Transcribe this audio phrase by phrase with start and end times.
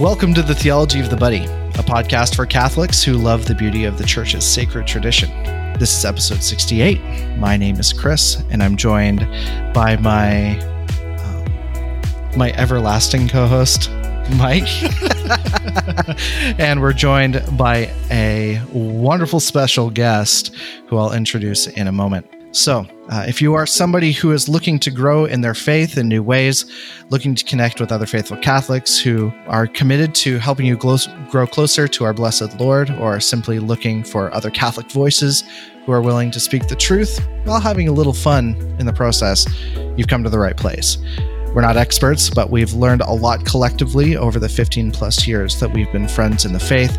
[0.00, 3.84] Welcome to the Theology of the Buddy, a podcast for Catholics who love the beauty
[3.84, 5.28] of the church's sacred tradition.
[5.78, 7.36] This is episode 68.
[7.36, 9.20] My name is Chris, and I'm joined
[9.74, 10.58] by my
[11.18, 13.90] um, my everlasting co-host,
[14.38, 14.66] Mike.
[16.58, 22.26] and we're joined by a wonderful special guest who I'll introduce in a moment.
[22.52, 26.08] So, uh, if you are somebody who is looking to grow in their faith in
[26.08, 26.64] new ways,
[27.08, 30.96] looking to connect with other faithful Catholics who are committed to helping you grow,
[31.28, 35.44] grow closer to our blessed Lord, or simply looking for other Catholic voices
[35.86, 39.46] who are willing to speak the truth while having a little fun in the process,
[39.96, 40.98] you've come to the right place.
[41.52, 45.72] We're not experts, but we've learned a lot collectively over the 15 plus years that
[45.72, 46.96] we've been friends in the faith,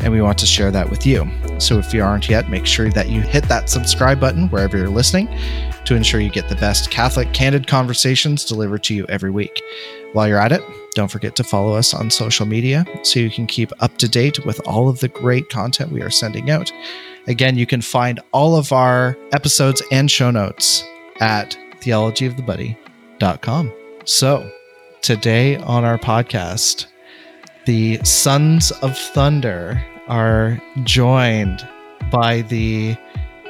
[0.00, 1.26] and we want to share that with you.
[1.58, 4.90] So if you aren't yet, make sure that you hit that subscribe button wherever you're
[4.90, 5.26] listening
[5.86, 9.62] to ensure you get the best Catholic candid conversations delivered to you every week.
[10.12, 10.60] While you're at it,
[10.94, 14.44] don't forget to follow us on social media so you can keep up to date
[14.44, 16.70] with all of the great content we are sending out.
[17.26, 20.84] Again, you can find all of our episodes and show notes
[21.20, 23.72] at theologyofthebuddy.com.
[24.06, 24.52] So,
[25.00, 26.88] today on our podcast,
[27.64, 31.66] the Sons of Thunder are joined
[32.10, 32.98] by the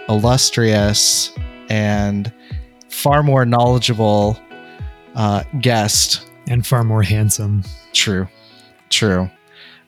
[0.08, 1.32] illustrious
[1.68, 2.32] and
[2.88, 4.38] far more knowledgeable
[5.16, 6.30] uh, guest.
[6.46, 7.64] And far more handsome.
[7.92, 8.28] True.
[8.90, 9.28] True.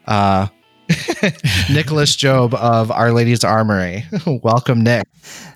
[0.07, 0.49] Uh,
[1.71, 4.05] Nicholas Job of Our Lady's Armory.
[4.43, 5.07] Welcome, Nick.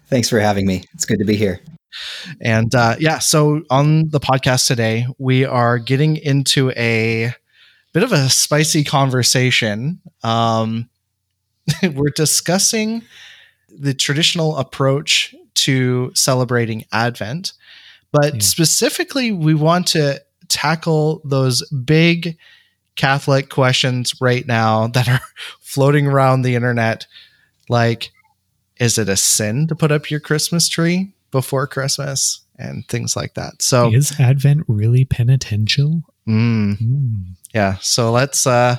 [0.07, 0.85] Thanks for having me.
[0.95, 1.61] It's good to be here.
[2.41, 7.35] And uh, yeah, so on the podcast today, we are getting into a
[7.93, 10.01] bit of a spicy conversation.
[10.23, 10.89] Um,
[11.83, 13.03] we're discussing
[13.69, 17.53] the traditional approach to celebrating Advent,
[18.13, 18.41] but yeah.
[18.41, 22.37] specifically, we want to tackle those big
[22.97, 25.21] Catholic questions right now that are
[25.61, 27.07] floating around the internet.
[27.69, 28.11] Like,
[28.79, 31.13] is it a sin to put up your Christmas tree?
[31.31, 33.63] Before Christmas and things like that.
[33.63, 36.03] So is Advent really penitential?
[36.29, 37.25] Mm, mm.
[37.55, 37.77] Yeah.
[37.81, 38.77] So let's uh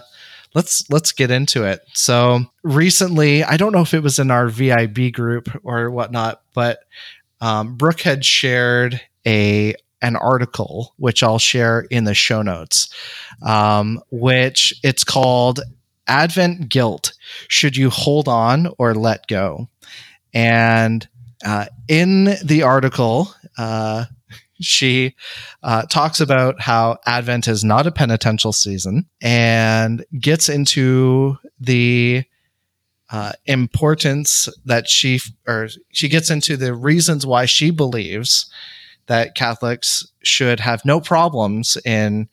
[0.53, 1.81] let's let's get into it.
[1.93, 6.79] So recently, I don't know if it was in our VIB group or whatnot, but
[7.39, 12.93] um, Brooke had shared a an article which I'll share in the show notes,
[13.43, 15.59] um, which it's called
[16.07, 17.13] Advent Guilt:
[17.47, 19.67] Should you hold on or let go?
[20.33, 21.07] And
[21.45, 24.05] uh, in the article, uh,
[24.59, 25.15] she
[25.63, 32.23] uh, talks about how Advent is not a penitential season and gets into the
[33.11, 38.49] uh, importance that she or she gets into the reasons why she believes
[39.07, 42.29] that Catholics should have no problems in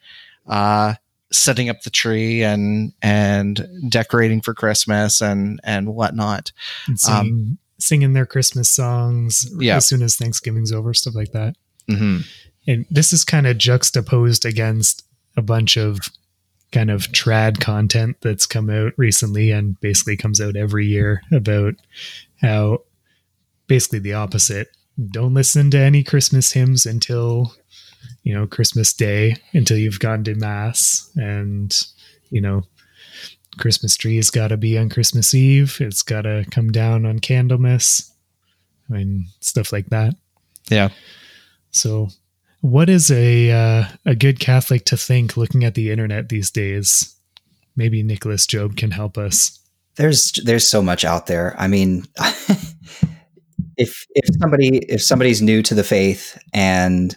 [0.47, 0.95] uh,
[1.33, 6.53] setting up the tree and and decorating for Christmas and and whatnot.
[6.87, 9.77] And um, singing their Christmas songs yeah.
[9.77, 11.57] as soon as Thanksgiving's over, stuff like that.
[11.89, 12.21] Mm-hmm.
[12.67, 15.05] And this is kind of juxtaposed against
[15.37, 16.01] a bunch of
[16.71, 21.75] kind of trad content that's come out recently and basically comes out every year about
[22.43, 22.81] how
[23.67, 24.69] basically the opposite.
[25.11, 27.55] Don't listen to any Christmas hymns until
[28.25, 31.75] you know Christmas Day until you've gone to mass and
[32.31, 32.65] you know
[33.59, 35.77] Christmas tree has got to be on Christmas Eve.
[35.81, 38.11] It's got to come down on Candlemas.
[38.89, 40.15] I mean, stuff like that.
[40.71, 40.89] Yeah.
[41.71, 42.09] So,
[42.61, 47.15] what is a uh, a good Catholic to think looking at the internet these days?
[47.77, 49.59] Maybe Nicholas Job can help us.
[49.97, 51.55] There's there's so much out there.
[51.59, 52.05] I mean,
[53.77, 57.17] if if somebody if somebody's new to the faith and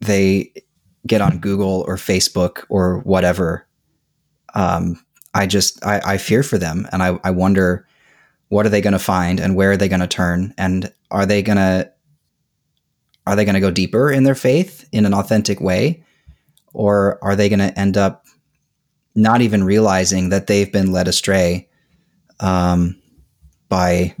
[0.00, 0.52] they
[1.06, 3.66] get on Google or Facebook or whatever,
[4.54, 5.02] um,
[5.34, 7.86] I just I, I fear for them, and I, I wonder
[8.48, 11.26] what are they going to find, and where are they going to turn, and are
[11.26, 11.90] they going to
[13.26, 16.02] are they going to go deeper in their faith in an authentic way,
[16.72, 18.26] or are they going to end up
[19.14, 21.68] not even realizing that they've been led astray
[22.40, 23.00] um,
[23.68, 24.14] by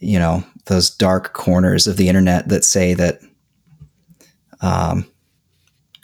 [0.00, 3.20] you know those dark corners of the internet that say that
[4.60, 5.06] um,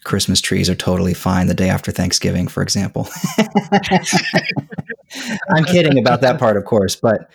[0.05, 3.09] Christmas trees are totally fine the day after Thanksgiving, for example.
[5.55, 7.31] I'm kidding about that part, of course, but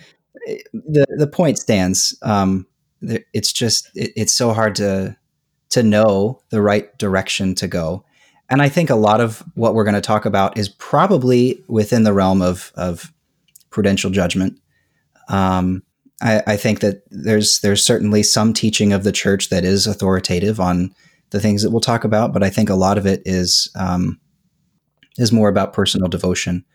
[0.48, 2.18] eh, the the point stands.
[2.22, 2.66] Um,
[3.02, 5.16] it's just it, it's so hard to
[5.70, 8.06] to know the right direction to go,
[8.50, 12.04] and I think a lot of what we're going to talk about is probably within
[12.04, 13.12] the realm of of
[13.70, 14.60] prudential judgment.
[15.28, 15.84] Um,
[16.22, 20.60] I, I think that there's there's certainly some teaching of the church that is authoritative
[20.60, 20.96] on
[21.32, 24.20] the things that we'll talk about, but I think a lot of it is um,
[25.18, 26.66] is more about personal devotion.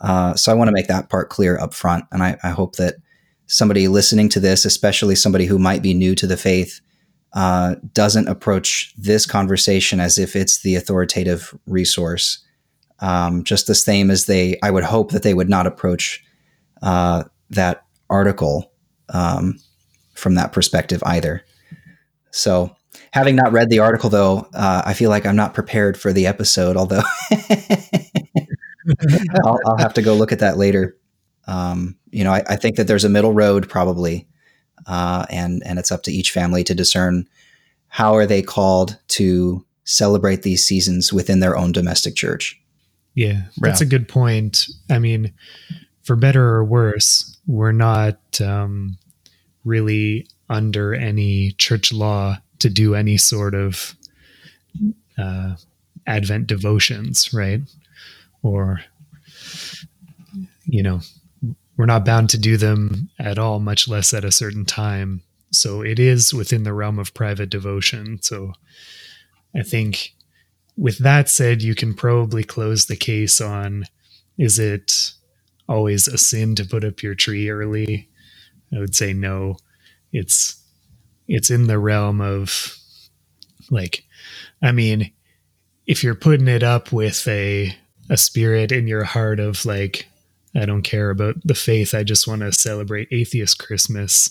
[0.00, 2.04] Uh, so I want to make that part clear up front.
[2.12, 2.96] And I, I, hope that
[3.46, 6.80] somebody listening to this, especially somebody who might be new to the faith,
[7.32, 12.44] uh, doesn't approach this conversation as if it's the authoritative resource.
[13.00, 16.24] Um, just the same as they, I would hope that they would not approach
[16.82, 18.70] uh, that article
[19.10, 19.58] um,
[20.14, 21.44] from that perspective either.
[22.30, 22.74] So,
[23.12, 26.26] having not read the article, though, uh, I feel like I'm not prepared for the
[26.26, 27.02] episode, although
[29.44, 30.96] I'll, I'll, have to go look at that later.
[31.46, 34.26] Um, you know, I, I, think that there's a middle road probably,
[34.86, 37.28] uh, and and it's up to each family to discern
[37.88, 42.60] how are they called to celebrate these seasons within their own domestic church.
[43.14, 43.86] Yeah, that's yeah.
[43.86, 44.66] a good point.
[44.90, 45.32] I mean,
[46.02, 48.98] for better or worse, we're not um,
[49.64, 53.96] really under any church law to do any sort of
[55.18, 55.56] uh,
[56.06, 57.60] Advent devotions, right?
[58.42, 58.80] Or,
[60.64, 61.00] you know,
[61.76, 65.22] we're not bound to do them at all, much less at a certain time.
[65.50, 68.20] So it is within the realm of private devotion.
[68.22, 68.52] So
[69.54, 70.14] I think
[70.76, 73.84] with that said, you can probably close the case on
[74.38, 75.12] is it
[75.68, 78.08] always a sin to put up your tree early?
[78.74, 79.56] I would say no.
[80.12, 80.62] It's
[81.28, 82.76] it's in the realm of
[83.70, 84.04] like
[84.62, 85.12] I mean,
[85.86, 87.74] if you're putting it up with a
[88.08, 90.06] a spirit in your heart of like
[90.54, 91.94] I don't care about the faith.
[91.94, 94.30] I just want to celebrate atheist Christmas.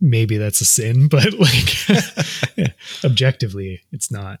[0.00, 4.40] Maybe that's a sin, but like objectively, it's not.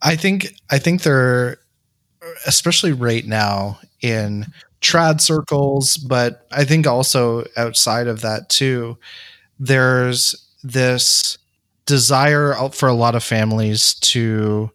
[0.00, 1.58] I think I think they're
[2.46, 4.46] especially right now in
[4.80, 8.98] trad circles, but I think also outside of that too,
[9.58, 11.38] there's this
[11.86, 14.70] desire for a lot of families to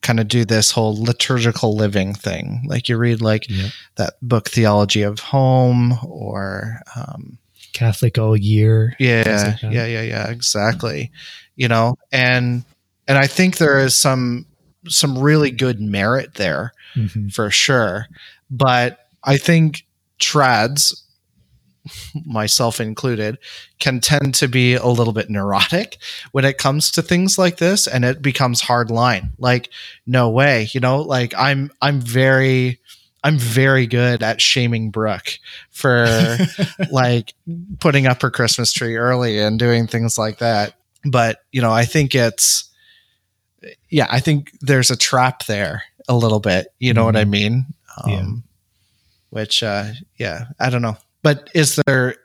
[0.00, 2.64] kind of do this whole liturgical living thing.
[2.66, 3.68] Like you read like yeah.
[3.96, 7.38] that book Theology of Home or um,
[7.72, 8.94] Catholic all year.
[8.98, 11.10] Yeah, like yeah, yeah, yeah, exactly.
[11.56, 12.64] You know, and
[13.06, 14.46] and I think there is some
[14.86, 17.28] some really good merit there mm-hmm.
[17.28, 18.06] for sure.
[18.50, 19.84] But I think
[20.20, 21.02] trads,
[22.26, 23.38] myself included,
[23.78, 25.98] can tend to be a little bit neurotic
[26.32, 29.30] when it comes to things like this and it becomes hard line.
[29.38, 29.70] Like,
[30.06, 32.78] no way, you know, like I'm I'm very
[33.24, 35.38] I'm very good at shaming Brooke
[35.70, 36.38] for
[36.90, 37.34] like
[37.80, 40.74] putting up her Christmas tree early and doing things like that.
[41.04, 42.70] But, you know, I think it's
[43.88, 46.68] yeah, I think there's a trap there a little bit.
[46.78, 47.06] You know mm-hmm.
[47.06, 47.30] what I mm-hmm.
[47.30, 47.66] mean?
[48.02, 48.26] Um, yeah.
[49.30, 50.96] Which, uh, yeah, I don't know.
[51.22, 52.16] But is there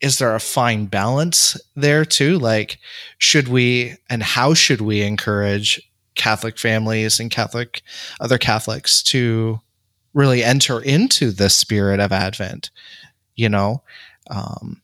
[0.00, 2.38] is there a fine balance there too?
[2.38, 2.78] Like,
[3.18, 5.80] should we and how should we encourage
[6.14, 7.82] Catholic families and Catholic
[8.20, 9.60] other Catholics to
[10.14, 12.70] really enter into the spirit of Advent?
[13.36, 13.82] You know,
[14.30, 14.80] um,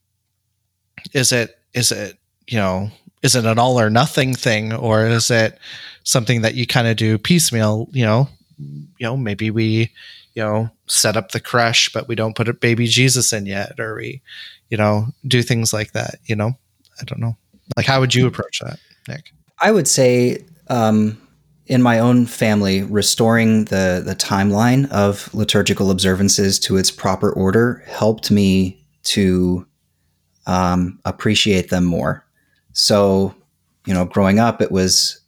[1.13, 2.91] is it is it you know
[3.23, 5.59] is it an all or nothing thing or is it
[6.05, 8.29] something that you kind of do piecemeal you know
[8.59, 9.91] you know maybe we
[10.37, 13.81] you know set up the crèche but we don't put a baby jesus in yet
[13.81, 14.23] or we
[14.71, 16.53] you know do things like that you know?
[17.01, 17.37] I don't know.
[17.77, 18.79] Like how would you approach that
[19.09, 19.33] nick?
[19.61, 21.19] I would say um
[21.67, 27.83] in my own family, restoring the the timeline of liturgical observances to its proper order
[27.87, 29.67] helped me to
[30.47, 32.25] um, appreciate them more.
[32.73, 33.35] So,
[33.85, 35.21] you know, growing up, it was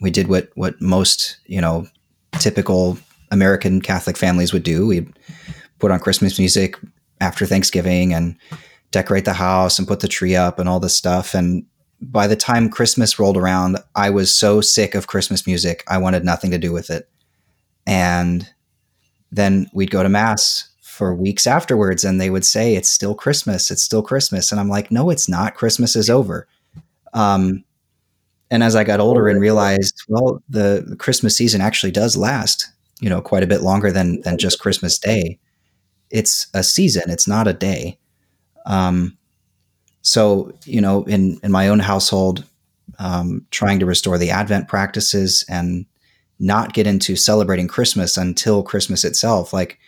[0.00, 1.86] we did what what most you know
[2.38, 2.98] typical
[3.32, 4.86] American Catholic families would do.
[4.86, 5.12] We'd
[5.80, 6.76] put on Christmas music
[7.20, 8.36] after Thanksgiving and
[8.92, 11.34] decorate the house and put the tree up and all this stuff.
[11.34, 11.66] And
[12.00, 16.24] by the time Christmas rolled around, I was so sick of Christmas music, I wanted
[16.24, 17.08] nothing to do with it.
[17.86, 18.48] And
[19.32, 23.70] then we'd go to mass for weeks afterwards and they would say it's still christmas
[23.70, 26.46] it's still christmas and i'm like no it's not christmas is over
[27.14, 27.64] um,
[28.50, 32.68] and as i got older and realized well the, the, christmas season actually does last
[33.02, 35.38] you know quite a bit longer than than just christmas day.
[36.10, 37.98] It's a season it's not a day.
[38.64, 39.18] Um,
[40.00, 42.44] so you know in in my own household
[42.98, 45.86] um, trying to restore the advent practices and
[46.38, 49.78] not get into celebrating christmas until christmas itself like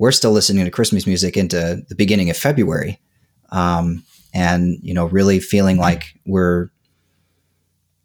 [0.00, 2.98] we're still listening to Christmas music into the beginning of February,
[3.52, 6.70] um, and you know, really feeling like we're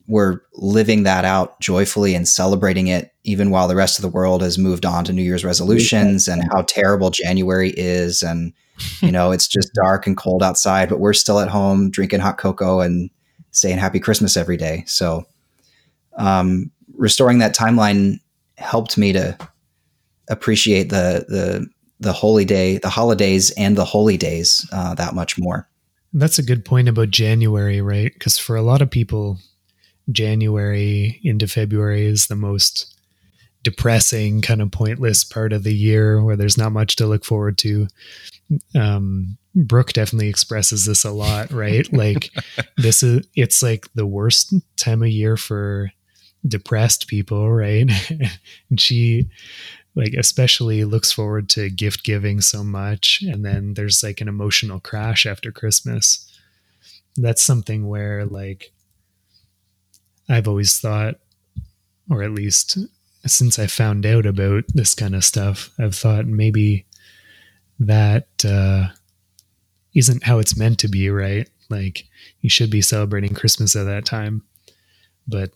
[0.08, 4.42] we're living that out joyfully and celebrating it, even while the rest of the world
[4.42, 8.54] has moved on to New Year's resolutions and how terrible January is, and
[9.02, 12.38] you know, it's just dark and cold outside, but we're still at home drinking hot
[12.38, 13.10] cocoa and
[13.52, 14.84] saying Happy Christmas every day.
[14.86, 15.26] So,
[16.18, 18.20] um, restoring that timeline
[18.58, 19.38] helped me to
[20.30, 21.68] appreciate the the
[22.00, 25.68] the holy day, the holidays, and the holy days uh, that much more.
[26.14, 28.14] That's a good point about January, right?
[28.14, 29.40] Because for a lot of people,
[30.12, 32.96] January into February is the most
[33.66, 37.58] depressing, kind of pointless part of the year where there's not much to look forward
[37.58, 37.88] to.
[38.76, 41.92] Um, Brooke definitely expresses this a lot, right?
[41.94, 42.30] like
[42.78, 45.92] this is it's like the worst time of year for
[46.48, 47.90] depressed people, right?
[48.70, 49.30] and she
[49.96, 54.80] like especially looks forward to gift giving so much and then there's like an emotional
[54.80, 56.32] crash after Christmas.
[57.18, 58.74] That's something where like
[60.28, 61.16] I've always thought
[62.10, 62.78] or at least
[63.26, 66.86] since I found out about this kind of stuff, I've thought maybe
[67.80, 68.88] that uh
[69.94, 71.50] isn't how it's meant to be, right?
[71.70, 72.06] Like
[72.42, 74.44] you should be celebrating Christmas at that time.
[75.28, 75.52] But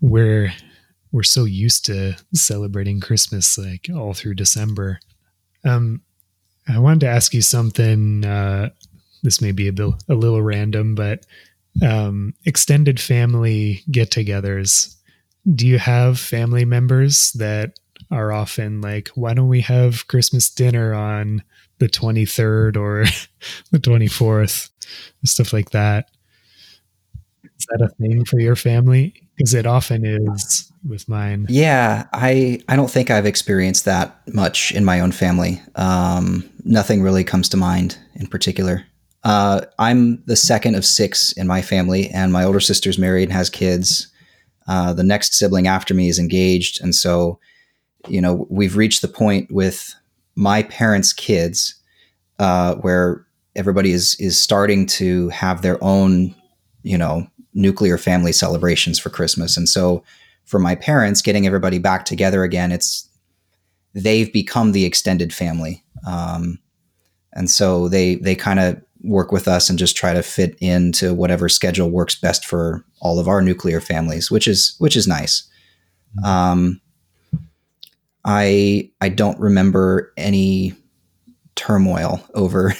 [0.00, 0.52] we're
[1.12, 5.00] we're so used to celebrating Christmas like all through December.
[5.64, 6.02] Um
[6.68, 8.70] I wanted to ask you something uh
[9.22, 9.72] this may be a,
[10.08, 11.24] a little random, but
[11.82, 14.94] um extended family get-togethers.
[15.54, 17.78] Do you have family members that
[18.10, 21.42] are often like, why don't we have Christmas dinner on
[21.78, 23.04] the 23rd or
[23.70, 24.70] the 24th,
[25.24, 26.10] stuff like that.
[27.58, 29.14] Is that a thing for your family?
[29.36, 31.46] Because it often is with mine.
[31.48, 35.60] Yeah, I I don't think I've experienced that much in my own family.
[35.74, 38.84] Um, nothing really comes to mind in particular.
[39.26, 43.32] Uh, I'm the second of six in my family, and my older sister's married and
[43.32, 44.06] has kids.
[44.68, 47.40] Uh, the next sibling after me is engaged, and so
[48.06, 49.96] you know we've reached the point with
[50.36, 51.74] my parents' kids,
[52.38, 56.32] uh, where everybody is is starting to have their own,
[56.84, 60.04] you know, nuclear family celebrations for Christmas, and so
[60.44, 63.08] for my parents, getting everybody back together again, it's
[63.92, 66.60] they've become the extended family, um,
[67.32, 71.14] and so they they kind of work with us and just try to fit into
[71.14, 75.48] whatever schedule works best for all of our nuclear families, which is which is nice.
[76.18, 76.24] Mm-hmm.
[76.24, 76.80] Um,
[78.24, 80.74] I I don't remember any
[81.54, 82.74] turmoil over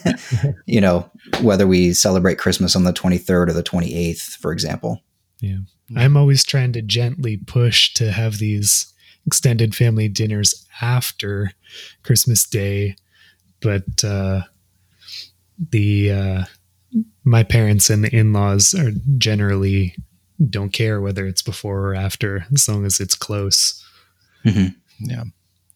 [0.66, 1.08] you know
[1.40, 5.00] whether we celebrate Christmas on the 23rd or the 28th for example.
[5.40, 5.58] Yeah.
[5.96, 8.92] I'm always trying to gently push to have these
[9.26, 11.52] extended family dinners after
[12.02, 12.96] Christmas Day,
[13.60, 14.42] but uh,
[15.70, 16.44] the uh,
[17.24, 19.94] my parents and the in-laws are generally
[20.50, 23.84] don't care whether it's before or after as long as it's close.
[24.44, 24.68] Mm-hmm.
[25.00, 25.24] Yeah.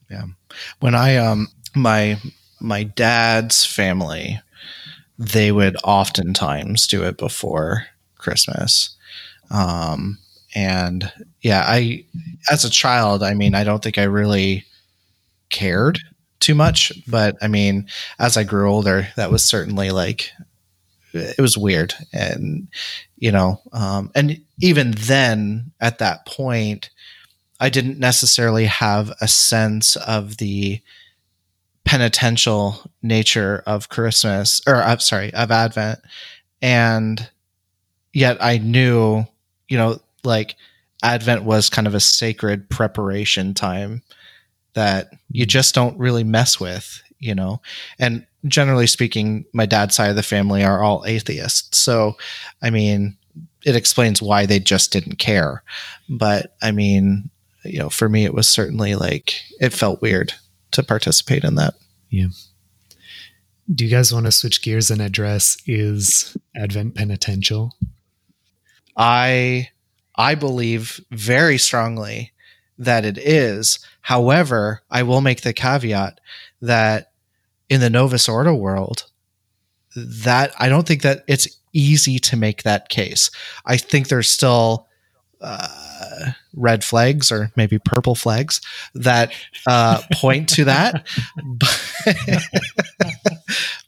[0.08, 0.24] Yeah.
[0.80, 2.18] When I, um, my,
[2.60, 4.40] my dad's family,
[5.18, 7.86] they would oftentimes do it before
[8.18, 8.96] Christmas.
[9.50, 10.18] Um,
[10.54, 11.10] and
[11.40, 12.04] yeah, I,
[12.50, 14.64] as a child, I mean, I don't think I really
[15.50, 15.98] cared
[16.42, 20.30] too much, but I mean, as I grew older, that was certainly like,
[21.14, 21.94] it was weird.
[22.12, 22.68] And,
[23.16, 26.90] you know, um, and even then at that point,
[27.60, 30.80] I didn't necessarily have a sense of the
[31.84, 36.00] penitential nature of Christmas, or I'm sorry, of Advent.
[36.60, 37.30] And
[38.12, 39.24] yet I knew,
[39.68, 40.56] you know, like
[41.02, 44.02] Advent was kind of a sacred preparation time
[44.74, 47.60] that you just don't really mess with, you know.
[47.98, 51.78] And generally speaking, my dad's side of the family are all atheists.
[51.78, 52.16] So,
[52.62, 53.16] I mean,
[53.64, 55.62] it explains why they just didn't care.
[56.08, 57.30] But I mean,
[57.64, 60.34] you know, for me, it was certainly like it felt weird
[60.72, 61.74] to participate in that.
[62.10, 62.28] Yeah.
[63.72, 67.76] Do you guys want to switch gears and address is Advent penitential?
[68.96, 69.70] I
[70.16, 72.32] I believe very strongly
[72.78, 73.78] that it is.
[74.02, 76.20] However, I will make the caveat
[76.60, 77.12] that
[77.68, 79.04] in the Novus Ordo world,
[79.96, 83.30] that I don't think that it's easy to make that case.
[83.64, 84.88] I think there's still
[85.40, 88.60] uh, red flags or maybe purple flags
[88.94, 89.32] that
[89.66, 91.06] uh, point to that.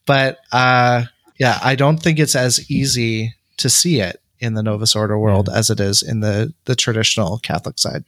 [0.06, 1.04] but uh,
[1.38, 5.48] yeah, I don't think it's as easy to see it in the Novus Ordo world
[5.48, 8.04] as it is in the the traditional Catholic side.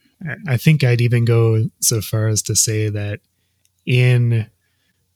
[0.47, 3.19] I think I'd even go so far as to say that
[3.85, 4.47] in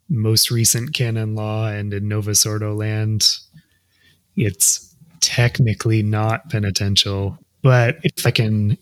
[0.10, 3.28] most recent canon law and in Novus Ordo land,
[4.36, 8.78] it's technically not penitential but if I can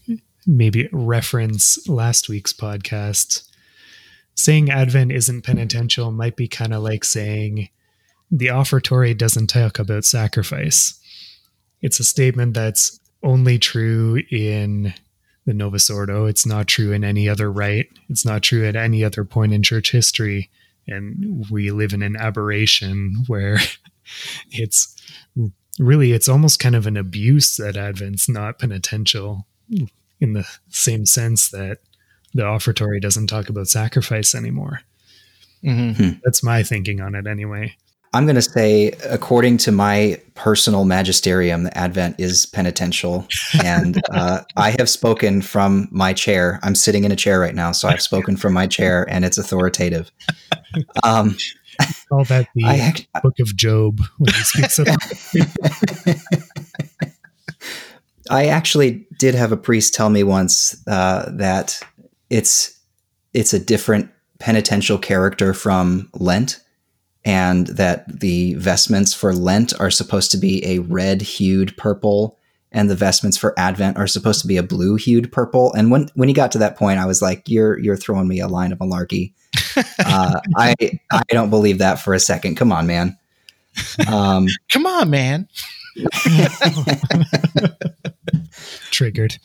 [0.46, 3.48] maybe reference last week's podcast,
[4.36, 7.70] saying Advent isn't penitential might be kind of like saying
[8.32, 10.99] the offertory doesn't talk about sacrifice.
[11.82, 14.94] It's a statement that's only true in
[15.46, 16.26] the Novus Ordo.
[16.26, 17.90] It's not true in any other rite.
[18.10, 20.50] It's not true at any other point in church history.
[20.88, 23.58] And we live in an aberration where
[24.52, 24.96] it's
[25.80, 29.46] really, it's almost kind of an abuse that Advent's not penitential
[30.20, 31.80] in the same sense that
[32.34, 34.82] the offertory doesn't talk about sacrifice anymore.
[35.64, 36.04] Mm-hmm.
[36.04, 36.20] Hmm.
[36.24, 37.76] That's my thinking on it anyway.
[38.14, 43.28] I'm going to say, according to my personal magisterium, the Advent is penitential.
[43.64, 46.60] And uh, I have spoken from my chair.
[46.64, 47.72] I'm sitting in a chair right now.
[47.72, 50.12] So I've spoken from my chair and it's authoritative.
[51.04, 51.36] Um,
[52.10, 52.64] call that the
[53.16, 54.88] I, book of Job when he speaks of
[58.30, 61.82] I actually did have a priest tell me once uh, that
[62.30, 62.80] it's
[63.34, 66.60] it's a different penitential character from Lent
[67.26, 72.38] and that the vestments for Lent are supposed to be a red hued purple
[72.72, 75.74] and the vestments for Advent are supposed to be a blue hued purple.
[75.74, 78.40] And when when he got to that point, I was like, "You're you're throwing me
[78.40, 79.34] a line of malarkey."
[80.06, 80.76] uh, I
[81.12, 82.56] I don't believe that for a second.
[82.56, 83.18] Come on, man.
[84.08, 85.48] Um, Come on, man.
[88.92, 89.38] Triggered.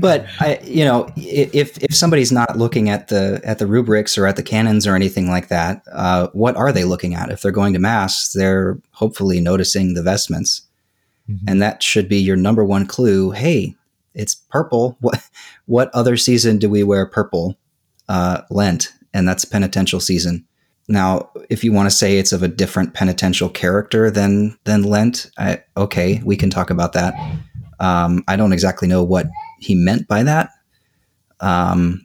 [0.00, 4.26] but I, you know, if if somebody's not looking at the at the rubrics or
[4.26, 7.30] at the canons or anything like that, uh, what are they looking at?
[7.30, 10.62] If they're going to mass, they're hopefully noticing the vestments,
[11.28, 11.44] mm-hmm.
[11.48, 13.32] and that should be your number one clue.
[13.32, 13.74] Hey,
[14.14, 14.96] it's purple.
[15.00, 15.22] What
[15.66, 17.56] what other season do we wear purple?
[18.08, 20.44] Uh, Lent, and that's penitential season.
[20.88, 25.30] Now, if you want to say it's of a different penitential character than than Lent,
[25.38, 27.14] I, okay, we can talk about that.
[27.78, 29.28] Um, I don't exactly know what
[29.60, 30.50] he meant by that,
[31.40, 32.04] um,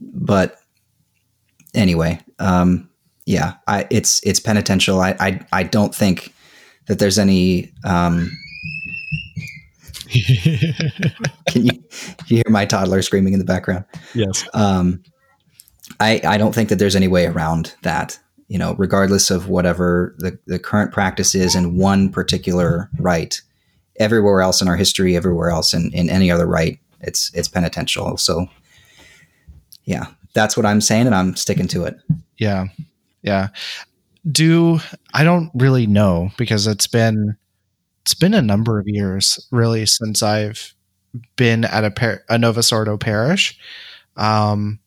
[0.00, 0.56] but
[1.74, 2.88] anyway, um,
[3.24, 5.00] yeah, I, it's it's penitential.
[5.00, 6.34] I, I I don't think
[6.86, 7.72] that there's any.
[7.84, 8.30] Um,
[11.48, 11.72] can you,
[12.26, 13.84] you hear my toddler screaming in the background?
[14.14, 14.48] Yes.
[14.54, 15.02] Um,
[16.00, 18.18] I, I don't think that there's any way around that.
[18.48, 23.42] You know, regardless of whatever the, the current practice is in one particular rite,
[23.98, 28.16] everywhere else in our history, everywhere else in, in any other rite, it's it's penitential.
[28.16, 28.46] So
[29.84, 31.98] yeah, that's what I'm saying and I'm sticking to it.
[32.38, 32.66] Yeah.
[33.22, 33.48] Yeah.
[34.30, 34.80] Do
[35.12, 37.36] I don't really know because it's been
[38.02, 40.74] it's been a number of years really since I've
[41.36, 43.58] been at a, par- a Novus Ordo parish.
[44.16, 44.78] Um,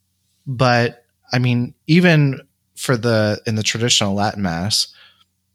[0.46, 2.42] but I mean, even
[2.76, 4.94] for the in the traditional Latin Mass,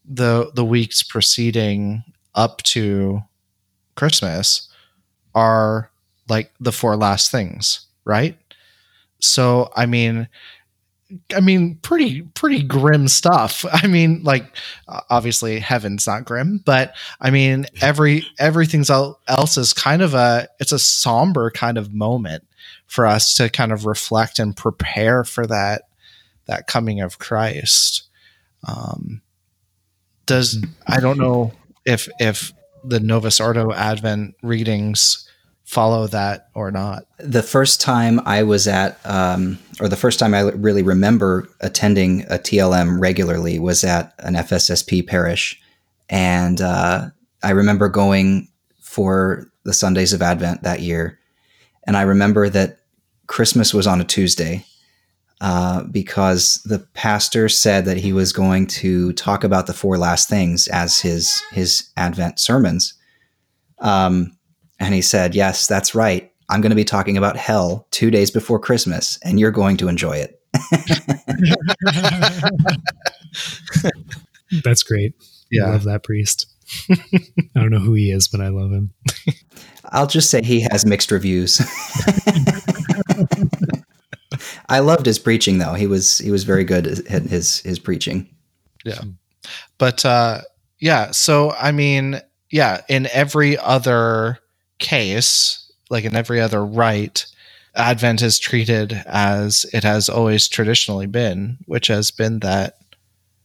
[0.04, 3.22] the the weeks preceding up to
[3.94, 4.68] Christmas
[5.34, 5.90] are
[6.28, 8.38] like the four last things, right?
[9.20, 10.28] So I mean,
[11.34, 13.64] I mean, pretty pretty grim stuff.
[13.72, 14.56] I mean, like
[15.10, 20.72] obviously heaven's not grim, but I mean every everything's else is kind of a it's
[20.72, 22.45] a somber kind of moment
[22.86, 25.82] for us to kind of reflect and prepare for that
[26.46, 28.04] that coming of Christ.
[28.66, 29.22] Um,
[30.26, 31.52] does I don't know
[31.84, 32.52] if if
[32.84, 35.28] the Novus Ordo Advent readings
[35.64, 37.04] follow that or not.
[37.18, 42.22] The first time I was at, um, or the first time I really remember attending
[42.30, 45.60] a TLM regularly was at an FSSP parish,
[46.08, 47.08] and uh,
[47.42, 48.48] I remember going
[48.80, 51.18] for the Sundays of Advent that year,
[51.86, 52.80] and I remember that
[53.26, 54.64] Christmas was on a Tuesday.
[55.42, 60.30] Uh, because the pastor said that he was going to talk about the four last
[60.30, 62.94] things as his his Advent sermons,
[63.80, 64.34] um,
[64.80, 66.32] and he said, "Yes, that's right.
[66.48, 69.88] I'm going to be talking about hell two days before Christmas, and you're going to
[69.88, 70.40] enjoy it."
[74.64, 75.14] that's great.
[75.50, 76.46] Yeah, I love that priest.
[76.90, 76.96] I
[77.54, 78.92] don't know who he is, but I love him.
[79.86, 81.60] I'll just say he has mixed reviews.
[84.68, 85.74] I loved his preaching though.
[85.74, 88.28] He was he was very good at his his preaching.
[88.84, 89.00] Yeah.
[89.78, 90.42] But uh
[90.78, 94.38] yeah, so I mean, yeah, in every other
[94.78, 97.26] case, like in every other rite,
[97.74, 102.78] Advent is treated as it has always traditionally been, which has been that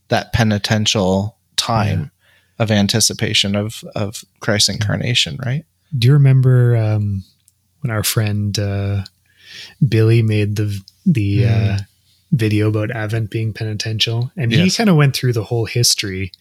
[0.09, 2.07] that penitential time yeah.
[2.61, 5.65] Of anticipation of of Christ's incarnation, right?
[5.97, 7.23] Do you remember um,
[7.81, 9.03] when our friend uh,
[9.85, 11.49] Billy made the the mm.
[11.49, 11.81] uh,
[12.31, 14.61] video about Advent being penitential, and yes.
[14.61, 16.31] he kind of went through the whole history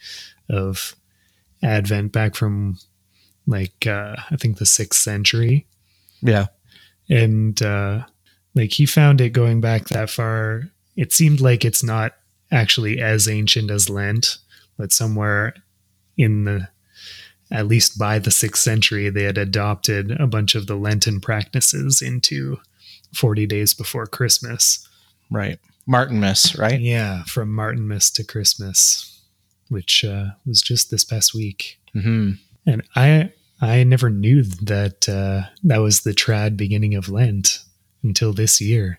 [0.50, 0.94] of
[1.62, 2.78] Advent back from
[3.46, 5.66] like uh, I think the sixth century.
[6.20, 6.48] Yeah,
[7.08, 8.04] and uh,
[8.54, 10.64] like he found it going back that far.
[10.96, 12.12] It seemed like it's not
[12.52, 14.36] actually as ancient as Lent,
[14.76, 15.54] but somewhere
[16.20, 16.68] in the
[17.52, 22.00] at least by the sixth century, they had adopted a bunch of the Lenten practices
[22.00, 22.60] into
[23.12, 24.88] 40 days before Christmas.
[25.30, 25.58] Right.
[25.88, 26.80] Martinmas, right?
[26.80, 29.20] Yeah, from Martinmas to Christmas,
[29.68, 31.80] which uh, was just this past week.
[31.94, 32.32] Mm-hmm.
[32.66, 37.64] And I I never knew that uh, that was the trad beginning of Lent
[38.02, 38.98] until this year.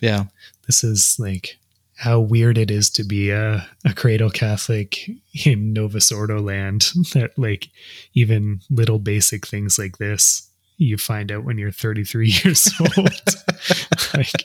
[0.00, 0.24] Yeah.
[0.66, 1.58] This is like
[1.98, 5.10] how weird it is to be a, a cradle Catholic
[5.44, 6.82] in Novus Ordo land
[7.12, 7.70] that like
[8.14, 12.96] even little basic things like this you find out when you're 33 years old.
[14.14, 14.44] like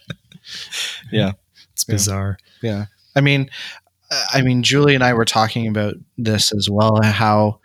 [1.11, 1.33] yeah.
[1.73, 2.37] It's bizarre.
[2.63, 2.71] Yeah.
[2.71, 2.85] yeah.
[3.15, 3.51] I mean
[4.31, 7.59] I mean Julie and I were talking about this as well how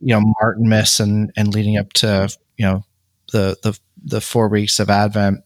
[0.00, 2.84] you know Martinmas and and leading up to you know
[3.32, 5.42] the the the 4 weeks of Advent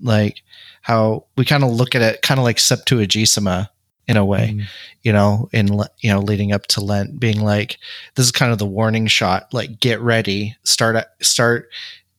[0.00, 0.42] like
[0.86, 3.68] how we kind of look at it kind of like Septuagesima
[4.06, 4.66] in a way, mm.
[5.02, 7.78] you know, in you know leading up to Lent, being like
[8.14, 11.68] this is kind of the warning shot, like get ready, start start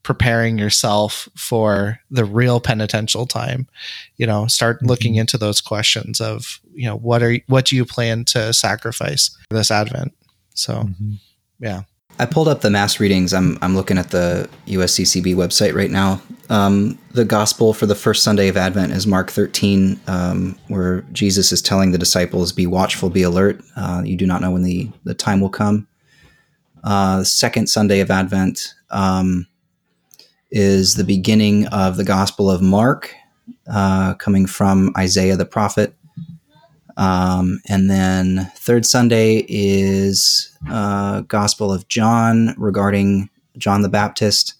[0.04, 3.68] preparing yourself for the real penitential time
[4.16, 4.88] you know start mm-hmm.
[4.88, 9.38] looking into those questions of you know what are what do you plan to sacrifice
[9.50, 10.14] this advent
[10.54, 11.16] so mm-hmm.
[11.60, 11.82] yeah
[12.20, 13.34] I pulled up the mass readings.
[13.34, 16.22] I'm I'm looking at the USCCB website right now.
[16.50, 21.52] Um, the gospel for the first Sunday of Advent is Mark 13, um, where Jesus
[21.52, 23.62] is telling the disciples, "Be watchful, be alert.
[23.76, 25.88] Uh, you do not know when the the time will come."
[26.84, 29.46] Uh, second Sunday of Advent um,
[30.50, 33.14] is the beginning of the Gospel of Mark,
[33.72, 35.94] uh, coming from Isaiah the prophet.
[36.98, 44.56] Um, and then third Sunday is uh, Gospel of John regarding John the Baptist.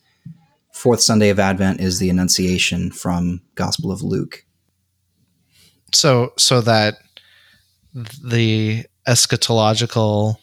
[0.71, 4.45] Fourth Sunday of Advent is the Annunciation from Gospel of Luke.
[5.91, 7.00] So, so that
[8.23, 10.38] the eschatological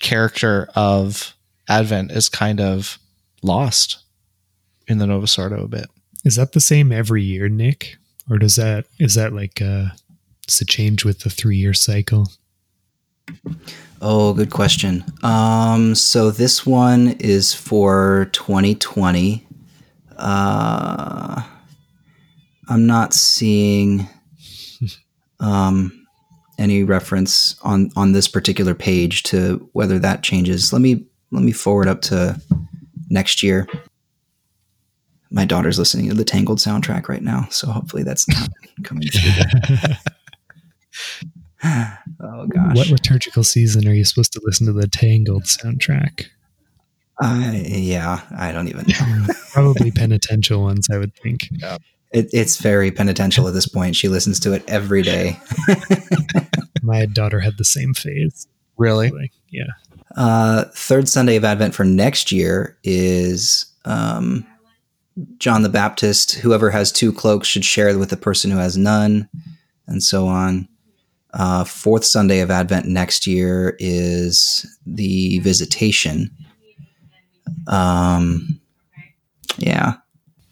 [0.00, 1.34] character of
[1.68, 2.98] Advent is kind of
[3.42, 4.02] lost
[4.86, 5.86] in the Novus Ordo a bit.
[6.24, 7.96] Is that the same every year, Nick?
[8.30, 9.88] Or does that is that like uh
[10.46, 12.28] does it change with the three year cycle?
[14.00, 15.04] Oh, good question.
[15.22, 19.46] Um, so this one is for 2020.
[20.16, 21.42] Uh,
[22.68, 24.08] I'm not seeing
[25.40, 26.06] um,
[26.58, 30.72] any reference on on this particular page to whether that changes.
[30.72, 32.40] Let me let me forward up to
[33.08, 33.68] next year.
[35.30, 38.48] My daughter's listening to the Tangled soundtrack right now, so hopefully that's not
[38.84, 39.94] coming through.
[41.64, 42.76] oh gosh.
[42.76, 46.26] What liturgical season are you supposed to listen to the Tangled soundtrack?
[47.22, 49.34] Uh, yeah, I don't even know.
[49.52, 51.48] Probably penitential ones, I would think.
[51.52, 51.78] Yeah.
[52.12, 53.96] It, it's very penitential at this point.
[53.96, 55.38] She listens to it every day.
[56.82, 58.46] My daughter had the same phase.
[58.76, 59.10] Really?
[59.10, 59.68] Like, yeah.
[60.16, 64.46] Uh, third Sunday of Advent for next year is um,
[65.38, 66.34] John the Baptist.
[66.34, 69.28] Whoever has two cloaks should share with the person who has none,
[69.86, 70.68] and so on.
[71.32, 76.30] Uh, fourth Sunday of Advent next year is the Visitation.
[77.66, 78.60] Um,
[79.58, 79.94] yeah.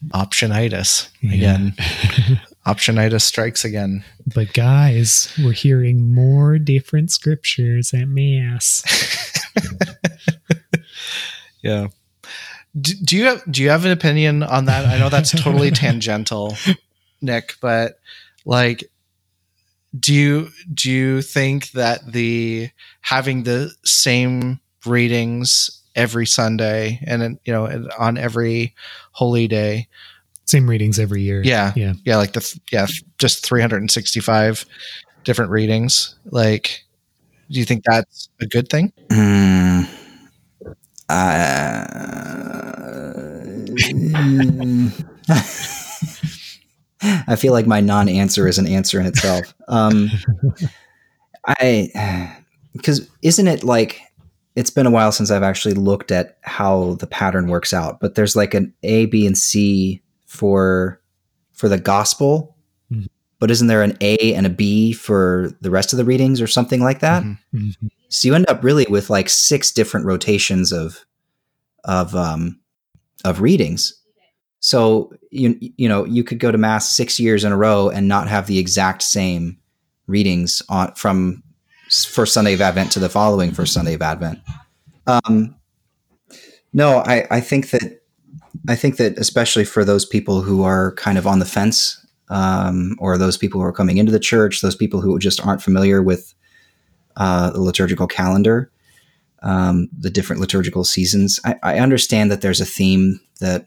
[0.09, 1.75] Optionitis again.
[1.79, 2.37] Yeah.
[2.67, 4.05] Optionitis strikes again.
[4.35, 8.83] But guys, we're hearing more different scriptures at Mass.
[11.63, 11.89] yeah.
[12.81, 14.87] Do, do you have do you have an opinion on that?
[14.87, 16.57] I know that's totally tangential,
[17.21, 17.99] Nick, but
[18.45, 18.85] like
[19.99, 27.53] do you do you think that the having the same readings every Sunday and you
[27.53, 28.75] know on every
[29.13, 29.89] holy day?
[30.47, 31.43] Same readings every year.
[31.43, 31.73] Yeah.
[31.75, 31.95] Yeah.
[32.05, 32.87] Yeah like the yeah
[33.19, 34.65] just 365
[35.25, 36.15] different readings.
[36.31, 36.85] Like
[37.51, 38.93] do you think that's a good thing?
[39.09, 39.89] Mm,
[41.09, 41.51] uh,
[47.03, 49.55] I feel like my non-answer is an answer in itself.
[49.69, 50.11] Um,
[51.47, 52.37] I
[52.73, 54.01] because isn't it like
[54.57, 58.15] it's been a while since I've actually looked at how the pattern works out, but
[58.15, 61.01] there's like an A, B, and C for
[61.53, 62.57] for the gospel,
[62.93, 63.07] mm-hmm.
[63.39, 66.47] but isn't there an A and a B for the rest of the readings or
[66.47, 67.23] something like that?
[67.23, 67.59] Mm-hmm.
[67.59, 67.87] mm-hmm.
[68.13, 71.05] So you end up really with like six different rotations of
[71.85, 72.61] of um
[73.25, 74.00] of readings.
[74.61, 78.07] So you you know you could go to mass six years in a row and
[78.07, 79.59] not have the exact same
[80.07, 81.43] readings on from
[81.91, 84.39] first Sunday of Advent to the following first Sunday of Advent.
[85.07, 85.57] Um,
[86.73, 88.03] no, I, I think that
[88.69, 92.97] I think that especially for those people who are kind of on the fence, um,
[92.99, 96.03] or those people who are coming into the church, those people who just aren't familiar
[96.03, 96.35] with
[97.17, 98.71] uh, the liturgical calendar,
[99.43, 101.41] um, the different liturgical seasons.
[101.45, 103.67] I, I, understand that there's a theme that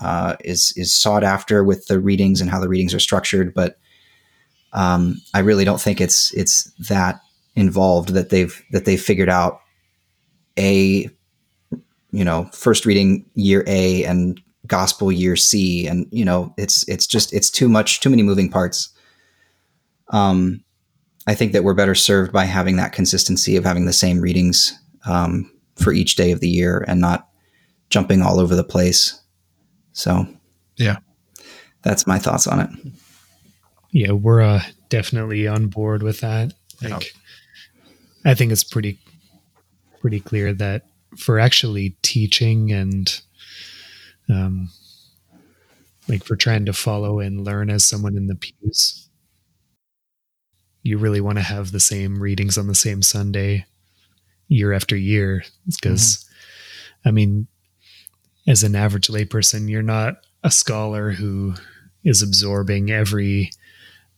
[0.00, 3.78] uh, is is sought after with the readings and how the readings are structured, but
[4.72, 7.20] um, I really don't think it's it's that
[7.56, 9.60] involved that they've that they've figured out
[10.58, 11.10] a
[12.12, 17.06] you know first reading year A and gospel year C, and you know it's it's
[17.06, 18.90] just it's too much too many moving parts.
[20.08, 20.64] Um,
[21.26, 24.76] I think that we're better served by having that consistency of having the same readings
[25.06, 27.28] um, for each day of the year and not
[27.90, 29.19] jumping all over the place.
[29.92, 30.26] So,
[30.76, 30.98] yeah,
[31.82, 32.70] that's my thoughts on it.
[33.92, 36.52] Yeah, we're uh, definitely on board with that.
[36.82, 38.30] Like, yeah.
[38.30, 38.98] I think it's pretty
[40.00, 43.20] pretty clear that for actually teaching and
[44.28, 44.70] um,
[46.08, 49.08] like for trying to follow and learn as someone in the pews,
[50.82, 53.66] you really want to have the same readings on the same Sunday
[54.48, 57.08] year after year because mm-hmm.
[57.08, 57.46] I mean
[58.46, 61.54] as an average layperson you're not a scholar who
[62.04, 63.50] is absorbing every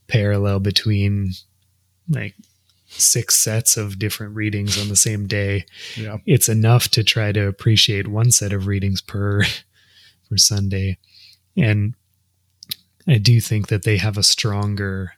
[0.07, 1.31] parallel between
[2.09, 2.35] like
[2.87, 5.65] six sets of different readings on the same day.
[5.95, 6.17] Yeah.
[6.25, 9.43] It's enough to try to appreciate one set of readings per
[10.29, 10.97] per Sunday.
[11.57, 11.95] And
[13.07, 15.13] I do think that they have a stronger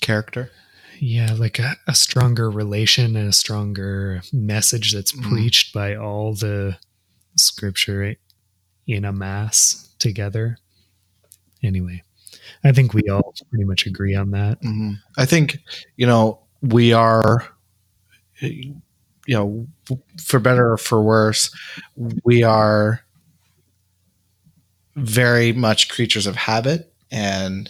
[0.00, 0.50] character
[0.98, 5.22] yeah like a, a, stronger relation and a stronger message that's mm.
[5.22, 6.76] preached by all the
[7.42, 8.16] scripture
[8.86, 10.58] in a mass together.
[11.62, 12.02] Anyway
[12.64, 14.60] i think we all pretty much agree on that.
[14.62, 14.92] Mm-hmm.
[15.16, 15.58] i think
[15.96, 17.46] you know we are
[18.40, 18.80] you
[19.28, 19.66] know
[20.20, 21.54] for better or for worse
[22.24, 23.04] we are
[24.96, 26.92] very much creatures of habit.
[27.10, 27.68] And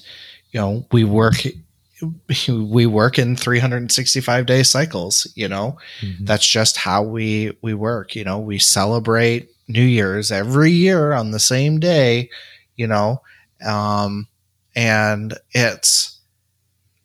[0.50, 1.34] you know we work
[2.48, 5.78] we work in 365 day cycles you know?
[6.00, 6.24] Mm-hmm.
[6.24, 8.38] that's just how we we work you know?
[8.38, 12.28] We celebrate new year's every year on the same day
[12.76, 13.20] you know
[13.64, 14.26] um
[14.74, 16.20] and it's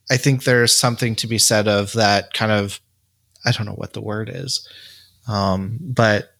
[0.10, 2.80] i think there's something to be said of that kind of
[3.46, 4.68] i don't know what the word is
[5.28, 6.34] um but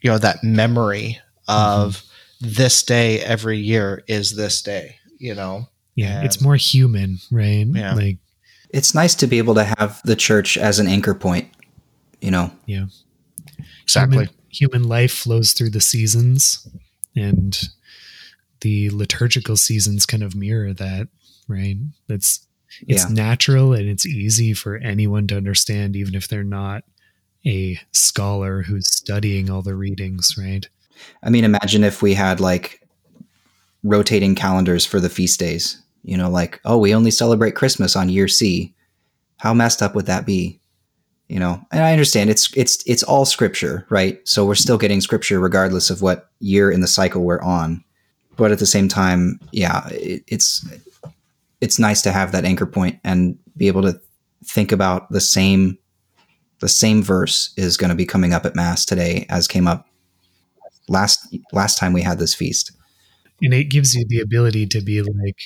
[0.00, 2.48] you know that memory of mm-hmm.
[2.54, 7.66] this day every year is this day you know yeah, and, it's more human, right?
[7.66, 7.94] Yeah.
[7.94, 8.18] Like
[8.70, 11.48] it's nice to be able to have the church as an anchor point,
[12.20, 12.50] you know.
[12.66, 12.86] Yeah.
[13.82, 14.24] Exactly.
[14.26, 16.66] Human, human life flows through the seasons
[17.16, 17.58] and
[18.60, 21.08] the liturgical seasons kind of mirror that,
[21.48, 21.76] right?
[22.08, 22.46] It's
[22.86, 23.14] it's yeah.
[23.14, 26.82] natural and it's easy for anyone to understand even if they're not
[27.46, 30.68] a scholar who's studying all the readings, right?
[31.22, 32.80] I mean, imagine if we had like
[33.82, 38.10] rotating calendars for the feast days you know, like, oh, we only celebrate Christmas on
[38.10, 38.74] year C.
[39.38, 40.60] How messed up would that be?
[41.28, 44.20] You know, and I understand it's it's it's all scripture, right?
[44.28, 47.82] So we're still getting scripture regardless of what year in the cycle we're on.
[48.36, 50.66] But at the same time, yeah, it, it's
[51.60, 53.98] it's nice to have that anchor point and be able to
[54.44, 55.78] think about the same
[56.60, 59.86] the same verse is going to be coming up at mass today as came up
[60.88, 62.72] last last time we had this feast
[63.40, 65.38] and it gives you the ability to be like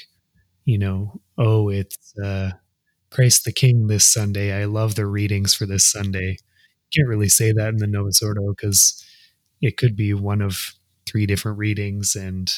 [0.69, 2.51] you know, oh, it's uh,
[3.11, 4.53] Christ the King this Sunday.
[4.53, 6.39] I love the readings for this Sunday.
[6.95, 9.05] Can't really say that in the Novus Ordo because
[9.61, 10.75] it could be one of
[11.07, 12.53] three different readings, and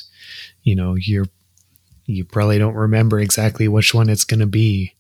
[0.63, 1.27] you know, you're
[2.07, 4.95] you probably don't remember exactly which one it's going to be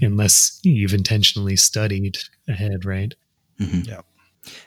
[0.00, 3.14] unless you've intentionally studied ahead, right?
[3.60, 3.82] Mm-hmm.
[3.88, 4.00] Yeah.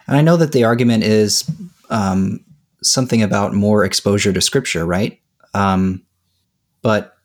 [0.08, 1.50] And I know that the argument is
[1.90, 2.44] um,
[2.84, 5.20] something about more exposure to scripture, right?
[5.54, 6.04] Um,
[6.82, 7.16] but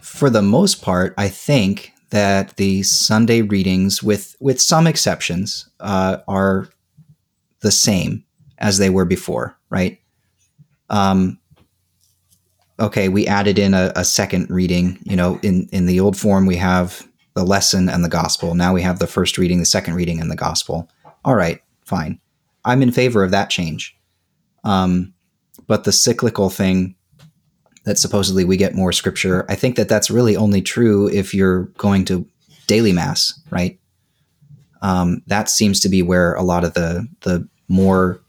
[0.00, 6.18] for the most part, I think that the Sunday readings, with with some exceptions, uh,
[6.28, 6.68] are
[7.60, 8.24] the same
[8.58, 9.98] as they were before, right?
[10.90, 11.38] Um,
[12.78, 14.98] okay, we added in a, a, second reading.
[15.04, 18.54] You know, in in the old form, we have the lesson and the gospel.
[18.54, 20.90] Now we have the first reading, the second reading, and the gospel.
[21.24, 22.20] All right, fine.
[22.64, 23.96] I'm in favor of that change.
[24.64, 25.14] Um,
[25.66, 26.94] but the cyclical thing
[27.84, 29.44] that supposedly we get more scripture.
[29.48, 32.26] I think that that's really only true if you're going to
[32.66, 33.78] daily mass, right?
[34.82, 38.20] Um, that seems to be where a lot of the the more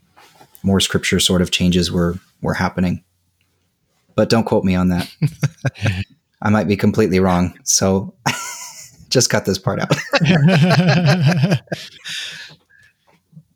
[0.64, 3.04] more scripture sort of changes were were happening.
[4.16, 5.12] But don't quote me on that.
[6.42, 7.58] I might be completely wrong.
[7.64, 8.14] So
[9.10, 9.92] just cut this part out.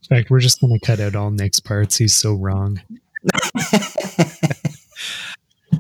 [0.10, 1.98] In fact, we're just going to cut out all Nick's parts.
[1.98, 2.82] He's so wrong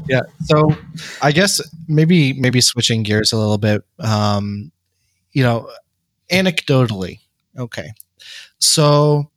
[0.07, 0.21] yeah.
[0.45, 0.75] So
[1.21, 3.83] I guess maybe maybe switching gears a little bit.
[3.99, 4.71] Um,
[5.31, 5.69] you know,
[6.31, 7.19] anecdotally,
[7.57, 7.91] okay.
[8.59, 9.29] So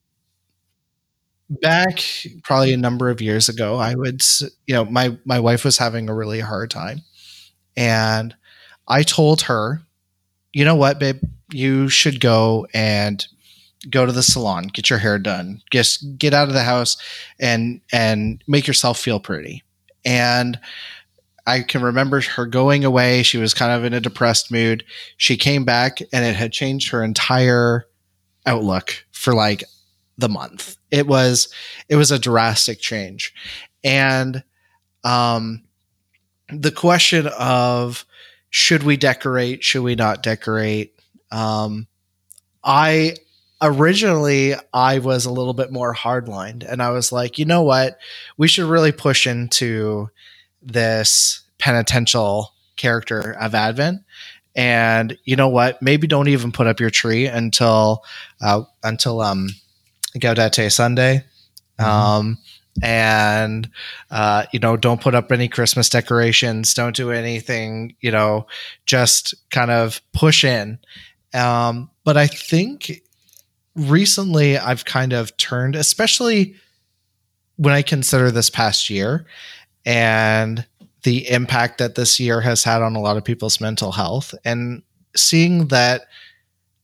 [1.49, 2.03] back
[2.43, 4.23] probably a number of years ago, I would,
[4.67, 7.03] you know, my my wife was having a really hard time,
[7.77, 8.35] and
[8.89, 9.83] I told her,
[10.53, 11.21] you know what, babe,
[11.53, 13.27] you should go and
[13.89, 16.97] go to the salon, get your hair done, just get out of the house
[17.39, 19.63] and and make yourself feel pretty.
[20.05, 20.59] And
[21.47, 23.23] I can remember her going away.
[23.23, 24.85] She was kind of in a depressed mood.
[25.17, 27.87] She came back and it had changed her entire
[28.47, 29.65] outlook for like
[30.19, 30.77] the month.
[30.91, 31.49] It was
[31.89, 33.35] it was a drastic change.
[33.83, 34.43] And
[35.03, 35.63] um
[36.53, 38.05] the question of
[38.51, 40.95] should we decorate, should we not decorate?
[41.33, 41.87] Um
[42.63, 43.17] I
[43.63, 47.99] originally I was a little bit more hardlined and I was like, you know what?
[48.37, 50.11] We should really push into
[50.63, 54.03] this penitential character of Advent.
[54.57, 55.81] And you know what?
[55.81, 58.03] Maybe don't even put up your tree until
[58.41, 59.49] uh, until um
[60.17, 61.25] Gaudete Sunday.
[61.79, 61.91] Mm-hmm.
[61.91, 62.39] Um
[62.83, 63.69] and
[64.11, 68.47] uh, you know don't put up any christmas decorations don't do anything you know
[68.87, 70.79] just kind of push in
[71.35, 73.03] um, but i think
[73.75, 76.55] recently I've kind of turned, especially
[77.57, 79.27] when I consider this past year
[79.85, 80.67] and
[81.03, 84.83] the impact that this year has had on a lot of people's mental health and
[85.17, 86.03] seeing that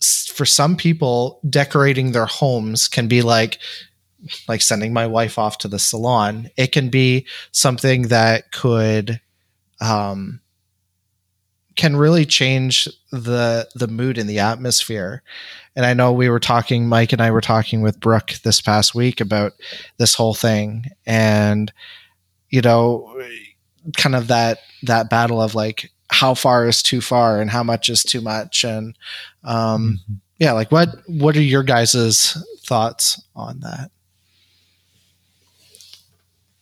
[0.01, 3.59] for some people decorating their homes can be like
[4.49, 6.51] like sending my wife off to the salon.
[6.57, 9.21] It can be something that could
[9.81, 10.41] um
[11.77, 15.23] can really change the the mood and the atmosphere
[15.77, 18.95] and I know we were talking, Mike and I were talking with Brooke this past
[18.95, 19.53] week about
[19.99, 21.71] this whole thing, and
[22.49, 23.23] you know,
[23.99, 27.91] kind of that that battle of like how far is too far and how much
[27.91, 28.97] is too much, and
[29.45, 30.15] um, mm-hmm.
[30.39, 33.91] yeah, like what what are your guys's thoughts on that?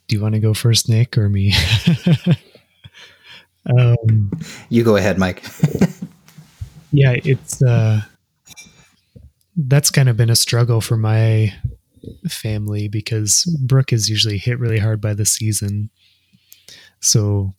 [0.09, 1.55] Do you want to go first, Nick, or me?
[3.79, 4.33] um,
[4.68, 5.44] you go ahead, Mike.
[6.92, 7.62] yeah, it's.
[7.62, 8.03] Uh,
[9.56, 11.54] that's kind of been a struggle for my
[12.28, 15.90] family because Brooke is usually hit really hard by the season.
[17.00, 17.54] So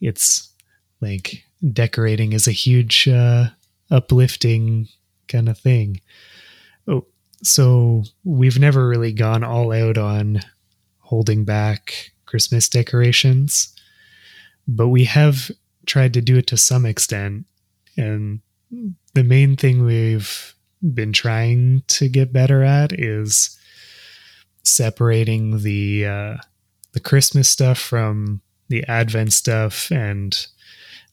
[0.00, 0.52] it's
[1.00, 3.46] like decorating is a huge uh,
[3.90, 4.88] uplifting
[5.28, 6.00] kind of thing.
[6.88, 7.06] Oh,
[7.42, 10.40] so we've never really gone all out on
[10.98, 13.74] holding back Christmas decorations,
[14.66, 15.50] but we have
[15.86, 17.46] tried to do it to some extent.
[17.96, 18.40] And
[19.14, 23.58] the main thing we've been trying to get better at is
[24.62, 26.36] separating the uh,
[26.92, 30.46] the Christmas stuff from the Advent stuff and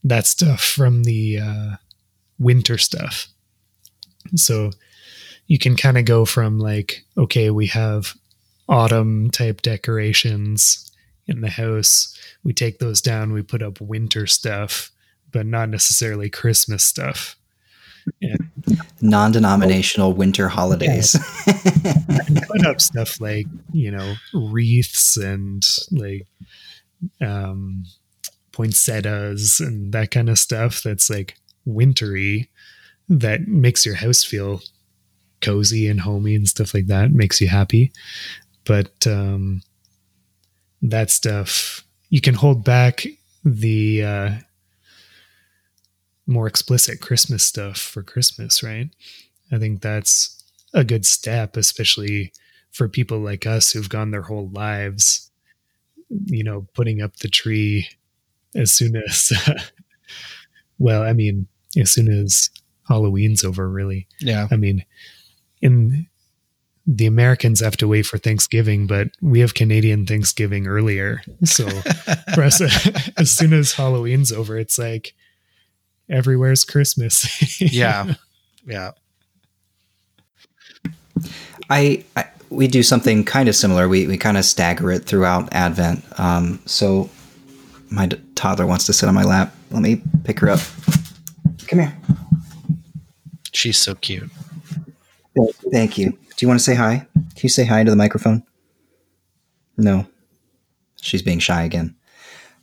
[0.03, 1.75] that stuff from the uh,
[2.39, 3.27] winter stuff.
[4.36, 4.71] So
[5.47, 8.13] you can kind of go from like, okay, we have
[8.69, 10.91] autumn type decorations
[11.25, 12.17] in the house.
[12.43, 14.91] We take those down, we put up winter stuff,
[15.32, 17.36] but not necessarily Christmas stuff.
[19.01, 21.15] Non-denominational winter holidays.
[22.47, 26.27] put up stuff like you know wreaths and like
[27.21, 27.86] um,
[28.51, 30.82] poinsettias and that kind of stuff.
[30.84, 32.49] That's like wintry.
[33.10, 34.62] That makes your house feel
[35.41, 37.12] cozy and homey and stuff like that.
[37.12, 37.91] Makes you happy,
[38.65, 39.62] but um,
[40.82, 43.06] that stuff you can hold back
[43.43, 44.32] the uh,
[46.28, 48.90] more explicit Christmas stuff for Christmas, right?
[49.52, 52.34] I think that's a good step, especially
[52.72, 55.32] for people like us who've gone their whole lives,
[56.26, 57.88] you know, putting up the tree
[58.56, 59.32] as soon as,
[60.78, 62.50] well, I mean, as soon as
[62.88, 64.08] Halloween's over, really.
[64.20, 64.48] Yeah.
[64.52, 64.84] I mean,
[65.62, 66.08] in
[66.86, 71.22] the Americans have to wait for Thanksgiving, but we have Canadian Thanksgiving earlier.
[71.44, 71.68] So
[72.34, 72.62] for us,
[73.18, 75.13] as soon as Halloween's over, it's like,
[76.10, 77.62] everywhere's Christmas.
[77.62, 78.13] yeah.
[78.65, 78.91] Yeah.
[81.69, 83.89] I, I, we do something kind of similar.
[83.89, 86.03] We we kind of stagger it throughout Advent.
[86.17, 87.10] Um, so
[87.89, 89.53] my d- toddler wants to sit on my lap.
[89.71, 90.60] Let me pick her up.
[91.67, 91.97] Come here.
[93.51, 94.29] She's so cute.
[95.71, 96.12] Thank you.
[96.12, 97.08] Do you want to say hi?
[97.13, 98.43] Can you say hi to the microphone?
[99.77, 100.05] No.
[101.01, 101.95] She's being shy again.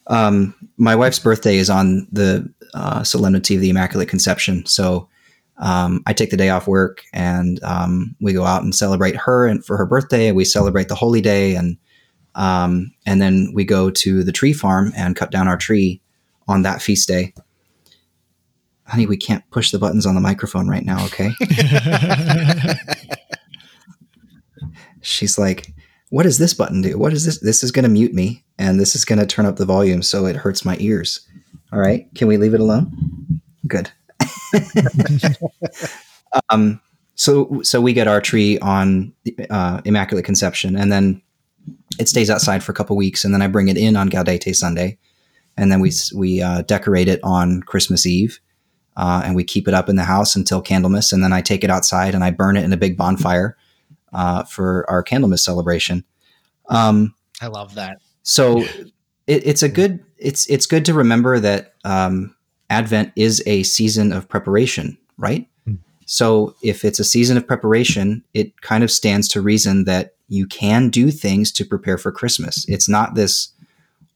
[0.06, 4.66] Um, my wife's birthday is on the uh, solemnity of the Immaculate Conception.
[4.66, 5.08] So
[5.58, 9.46] um, I take the day off work and um, we go out and celebrate her
[9.46, 10.32] and for her birthday.
[10.32, 11.76] We celebrate the holy day and
[12.34, 16.02] um, and then we go to the tree farm and cut down our tree
[16.48, 17.32] on that feast day.
[18.86, 21.04] Honey, we can't push the buttons on the microphone right now.
[21.06, 21.30] Okay.
[25.00, 25.72] she's like,
[26.10, 26.98] "What does this button do?
[26.98, 27.38] What is this?
[27.40, 30.02] This is going to mute me, and this is going to turn up the volume
[30.02, 31.26] so it hurts my ears."
[31.74, 33.40] All right, can we leave it alone?
[33.66, 33.90] Good.
[36.50, 36.80] um,
[37.16, 39.12] so so we get our tree on
[39.50, 41.20] uh, Immaculate Conception, and then
[41.98, 44.54] it stays outside for a couple weeks, and then I bring it in on Gaudete
[44.54, 44.98] Sunday,
[45.56, 48.38] and then we we uh, decorate it on Christmas Eve,
[48.96, 51.64] uh, and we keep it up in the house until Candlemas, and then I take
[51.64, 53.56] it outside and I burn it in a big bonfire
[54.12, 56.04] uh, for our Candlemas celebration.
[56.68, 57.98] Um, I love that.
[58.22, 58.62] So
[59.26, 62.34] it, it's a good it's it's good to remember that um,
[62.70, 65.48] Advent is a season of preparation, right?
[66.06, 70.46] So if it's a season of preparation, it kind of stands to reason that you
[70.46, 72.66] can do things to prepare for Christmas.
[72.68, 73.52] It's not this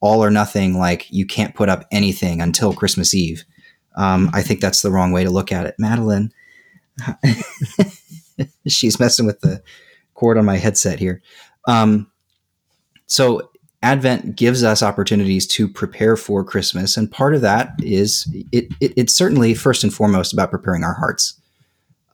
[0.01, 3.45] all or nothing, like you can't put up anything until Christmas Eve.
[3.97, 5.75] Um, I think that's the wrong way to look at it.
[5.79, 6.33] Madeline,
[8.67, 9.63] she's messing with the
[10.15, 11.21] cord on my headset here.
[11.67, 12.11] Um,
[13.07, 13.51] so
[13.83, 18.93] Advent gives us opportunities to prepare for Christmas, and part of that is it, it,
[18.97, 21.41] it's certainly first and foremost about preparing our hearts.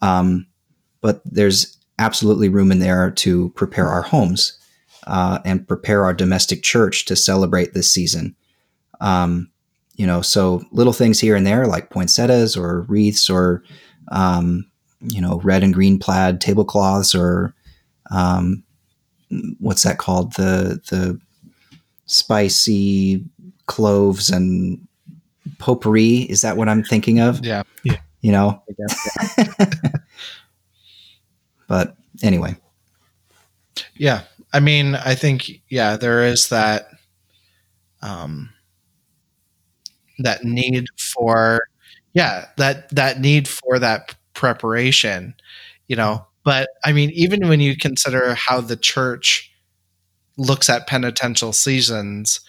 [0.02, 0.46] Um,
[1.00, 4.58] but there's absolutely room in there to prepare our homes
[5.06, 8.36] uh, and prepare our domestic church to celebrate this season.
[9.00, 9.50] Um,
[9.96, 13.62] you know, so little things here and there like poinsettias or wreaths or,
[14.08, 17.54] um, you know, red and green plaid tablecloths or
[18.10, 18.64] um,
[19.58, 20.34] what's that called?
[20.34, 21.20] The the
[22.06, 23.24] spicy
[23.66, 24.86] cloves and
[25.58, 26.30] potpourri.
[26.30, 27.44] Is that what I'm thinking of?
[27.44, 27.62] Yeah.
[27.82, 28.62] Yeah you know.
[31.68, 32.56] but anyway.
[33.96, 34.22] Yeah.
[34.54, 36.88] I mean, I think yeah, there is that
[38.00, 38.48] um
[40.20, 41.60] that need for
[42.14, 45.34] yeah, that that need for that preparation,
[45.86, 46.26] you know.
[46.44, 49.52] But I mean, even when you consider how the church
[50.36, 52.40] looks at penitential seasons,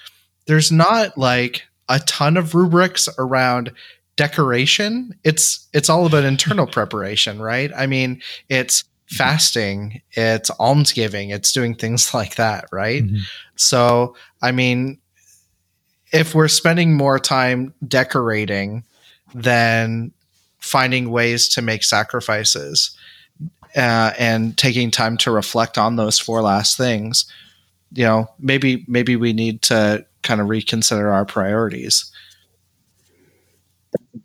[0.48, 3.72] there's not like a ton of rubrics around
[4.16, 5.16] decoration.
[5.24, 7.72] It's it's all about internal preparation right?
[7.76, 13.04] I mean it's fasting it's almsgiving it's doing things like that right?
[13.04, 13.18] Mm-hmm.
[13.56, 14.98] so i mean
[16.12, 18.84] if we're spending more time decorating
[19.34, 20.12] than
[20.60, 22.98] finding ways to make sacrifices
[23.76, 27.32] uh, and taking time to reflect on those four last things
[27.92, 32.12] you know maybe maybe we need to kind of reconsider our priorities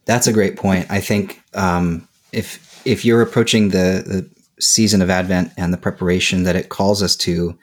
[0.05, 0.87] that's a great point.
[0.91, 4.31] I think um, if if you're approaching the, the
[4.61, 7.57] season of Advent and the preparation that it calls us to,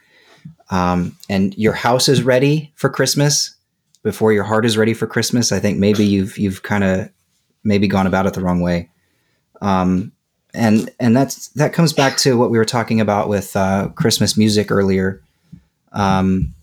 [0.69, 3.55] um, and your house is ready for Christmas
[4.03, 7.09] before your heart is ready for Christmas, I think maybe you've you've kind of
[7.63, 8.89] maybe gone about it the wrong way.
[9.61, 10.13] Um,
[10.53, 14.37] and and that's that comes back to what we were talking about with uh, Christmas
[14.37, 15.21] music earlier.
[15.91, 16.53] Um,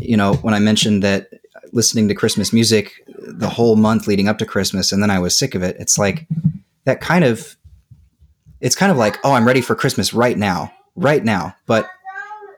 [0.00, 1.28] you know, when I mentioned that
[1.72, 5.38] listening to Christmas music the whole month leading up to Christmas, and then I was
[5.38, 5.76] sick of it.
[5.78, 6.26] It's like
[6.84, 7.56] that kind of,
[8.60, 11.54] it's kind of like, oh, I'm ready for Christmas right now, right now.
[11.66, 11.88] But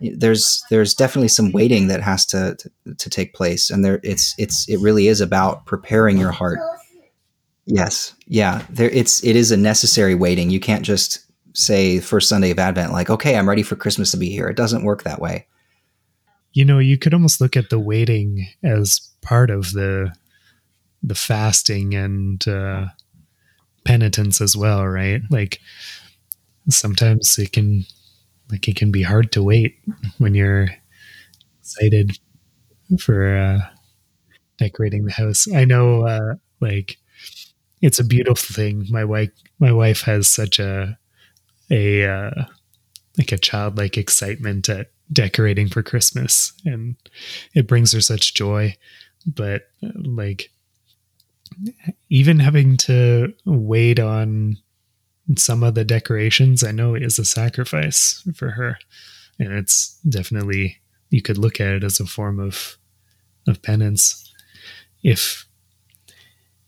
[0.01, 4.35] there's there's definitely some waiting that has to, to to, take place, and there it's
[4.39, 6.59] it's it really is about preparing your heart.
[7.66, 10.51] Yes, yeah, there it's it is a necessary waiting.
[10.51, 14.16] You can't just say first Sunday of Advent like, okay, I'm ready for Christmas to
[14.16, 14.49] be here.
[14.49, 15.47] It doesn't work that way.
[16.59, 20.12] You know, you could almost look at the waiting as part of the
[21.04, 22.86] the fasting and uh,
[23.84, 25.22] penitence as well, right?
[25.30, 25.61] Like
[26.68, 27.84] sometimes it can
[28.50, 29.78] like it can be hard to wait
[30.18, 30.68] when you're
[31.61, 32.18] excited
[33.00, 33.61] for uh,
[34.59, 35.46] decorating the house.
[35.54, 36.98] I know, uh, like
[37.82, 38.86] it's a beautiful thing.
[38.90, 40.98] My wife, my wife has such a
[41.70, 42.44] a uh,
[43.18, 46.96] like a childlike excitement at decorating for Christmas, and
[47.54, 48.76] it brings her such joy.
[49.26, 50.50] But like
[52.09, 54.59] even having to wait on
[55.36, 58.78] some of the decorations, I know is a sacrifice for her.
[59.38, 60.78] And it's definitely,
[61.11, 62.76] you could look at it as a form of,
[63.46, 64.32] of penance
[65.02, 65.46] if,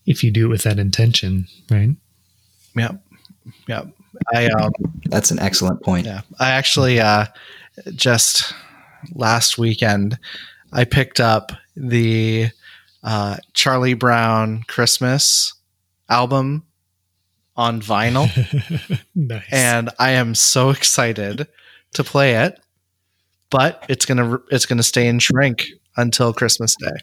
[0.07, 1.97] if you do it with that intention, right?
[2.77, 2.93] Yeah.
[3.67, 3.85] Yeah.
[4.35, 4.73] I, um,
[5.07, 6.07] that's an excellent point.
[6.07, 6.23] Yeah.
[6.39, 7.27] I actually, uh,
[7.95, 8.55] just
[9.15, 10.19] last weekend,
[10.73, 12.51] I picked up the
[13.03, 15.55] uh, Charlie Brown Christmas
[16.09, 16.65] album
[17.57, 18.29] on vinyl.
[19.15, 19.45] nice.
[19.51, 21.47] And I am so excited
[21.95, 22.59] to play it.
[23.51, 25.67] But it's gonna it's gonna stay in shrink
[25.97, 27.01] until Christmas Day,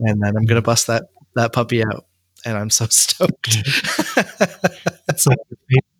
[0.00, 1.04] and then I'm gonna bust that
[1.34, 2.04] that puppy out,
[2.44, 3.56] and I'm so stoked.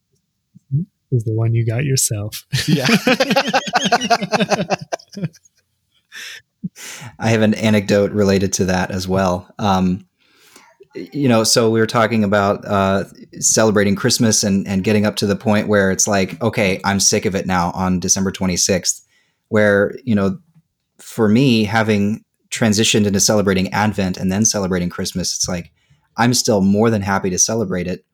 [1.13, 2.45] is the one you got yourself.
[2.67, 2.87] Yeah.
[7.19, 9.49] I have an anecdote related to that as well.
[9.59, 10.07] Um,
[10.95, 13.05] you know, so we were talking about uh,
[13.39, 17.27] celebrating Christmas and, and getting up to the point where it's like, okay, I'm sick
[17.27, 19.03] of it now on December 26th.
[19.49, 20.39] Where, you know,
[20.99, 25.71] for me, having transitioned into celebrating Advent and then celebrating Christmas, it's like,
[26.17, 28.06] I'm still more than happy to celebrate it.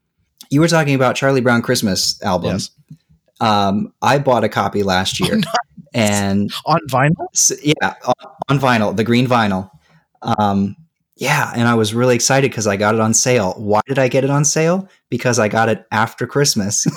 [0.50, 2.52] You were talking about Charlie Brown Christmas album.
[2.52, 2.70] Yes.
[3.40, 5.58] Um, I bought a copy last year, oh,
[5.94, 7.26] and on vinyl.
[7.34, 8.14] So, yeah, on,
[8.48, 9.70] on, vinyl, the green vinyl.
[10.22, 10.76] Um,
[11.16, 13.54] yeah, and I was really excited because I got it on sale.
[13.56, 14.88] Why did I get it on sale?
[15.10, 16.86] Because I got it after Christmas.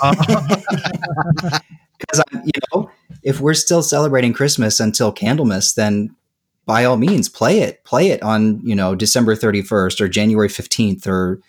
[1.98, 2.90] Because you know,
[3.22, 6.14] if we're still celebrating Christmas until Candlemas, then
[6.66, 7.82] by all means, play it.
[7.84, 11.40] Play it on you know December thirty first or January fifteenth or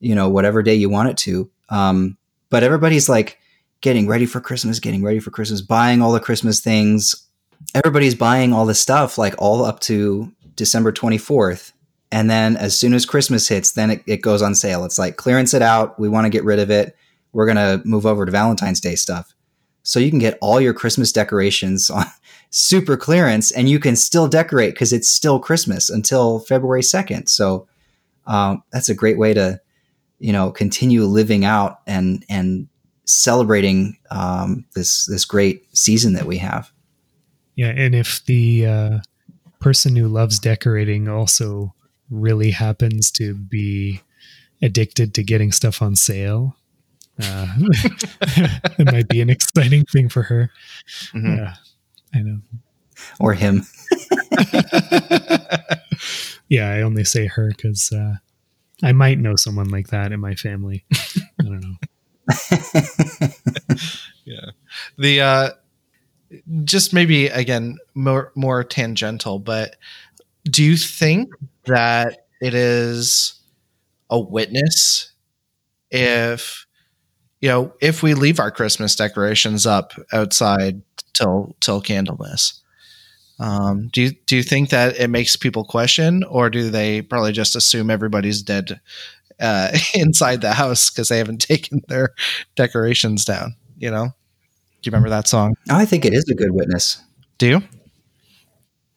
[0.00, 1.50] you know whatever day you want it to.
[1.68, 2.16] Um,
[2.50, 3.38] but everybody's like
[3.80, 7.28] getting ready for Christmas, getting ready for Christmas, buying all the Christmas things.
[7.74, 11.72] Everybody's buying all the stuff like all up to December twenty fourth
[12.12, 14.84] and then as soon as Christmas hits, then it, it goes on sale.
[14.84, 15.98] It's like clearance it out.
[15.98, 16.96] We want to get rid of it.
[17.32, 19.34] We're going to move over to Valentine's Day stuff.
[19.82, 22.06] So you can get all your Christmas decorations on
[22.50, 27.28] super clearance and you can still decorate because it's still Christmas until February 2nd.
[27.28, 27.66] So
[28.26, 29.60] um, that's a great way to,
[30.18, 32.68] you know, continue living out and, and
[33.04, 36.70] celebrating um, this, this great season that we have.
[37.54, 37.72] Yeah.
[37.74, 38.98] And if the uh,
[39.60, 41.74] person who loves decorating also
[42.10, 44.00] really happens to be
[44.62, 46.56] addicted to getting stuff on sale,
[47.22, 47.46] uh,
[48.78, 50.50] it might be an exciting thing for her.
[51.14, 51.36] Mm-hmm.
[51.36, 51.54] Yeah,
[52.14, 52.40] I know.
[53.18, 53.66] Or him.
[56.48, 58.16] yeah, I only say her because uh,
[58.82, 60.84] I might know someone like that in my family.
[60.94, 61.76] I don't know.
[64.24, 64.50] yeah.
[64.98, 65.50] The uh
[66.64, 69.76] just maybe again more more tangential, but
[70.50, 71.30] do you think
[71.66, 73.34] that it is
[74.10, 75.12] a witness
[75.90, 76.66] if
[77.40, 80.82] you know if we leave our christmas decorations up outside
[81.14, 82.62] till till candlemas
[83.38, 87.32] um, do you do you think that it makes people question or do they probably
[87.32, 88.80] just assume everybody's dead
[89.40, 92.14] uh, inside the house because they haven't taken their
[92.54, 96.52] decorations down you know do you remember that song i think it is a good
[96.52, 97.02] witness
[97.38, 97.62] do you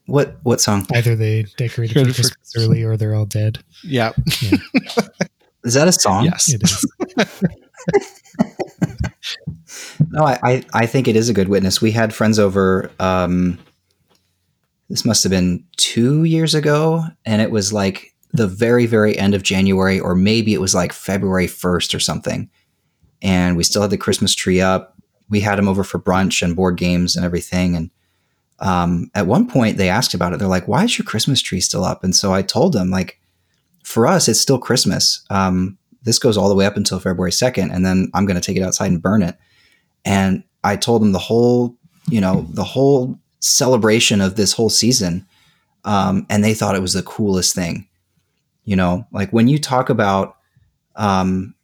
[0.10, 0.88] what what song?
[0.94, 3.60] Either they decorated for Christmas early or they're all dead.
[3.84, 4.12] Yeah.
[4.42, 4.58] yeah.
[5.64, 6.26] is that a song?
[6.26, 6.86] Yes, it is.
[10.10, 11.80] no, I, I think it is a good witness.
[11.80, 12.90] We had friends over.
[13.00, 13.60] Um,
[14.90, 19.34] this must have been two years ago, and it was like the very very end
[19.34, 22.50] of January, or maybe it was like February first or something.
[23.22, 24.96] And we still had the Christmas tree up.
[25.30, 27.92] We had them over for brunch and board games and everything, and
[28.60, 30.40] um, at one point they asked about it.
[30.40, 33.20] They're like, "Why is your Christmas tree still up?" And so I told them, like,
[33.84, 35.24] for us, it's still Christmas.
[35.30, 38.46] Um, this goes all the way up until February second, and then I'm going to
[38.46, 39.38] take it outside and burn it.
[40.06, 41.78] And I told them the whole,
[42.10, 45.26] you know, the whole celebration of this whole season,
[45.86, 47.88] um, and they thought it was the coolest thing.
[48.66, 50.38] You know, like when you talk about,
[50.96, 51.56] um,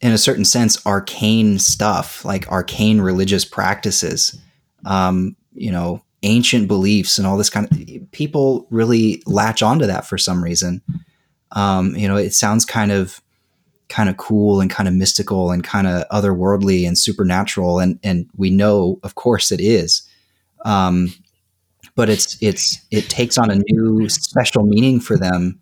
[0.00, 4.38] in a certain sense, arcane stuff, like arcane religious practices.
[4.84, 10.06] Um, you know ancient beliefs and all this kind of people really latch onto that
[10.06, 10.80] for some reason
[11.52, 13.20] um, you know it sounds kind of
[13.88, 18.28] kind of cool and kind of mystical and kind of otherworldly and supernatural and and
[18.36, 20.02] we know of course it is
[20.66, 21.14] um,
[21.94, 25.60] but it's it's it takes on a new special meaning for them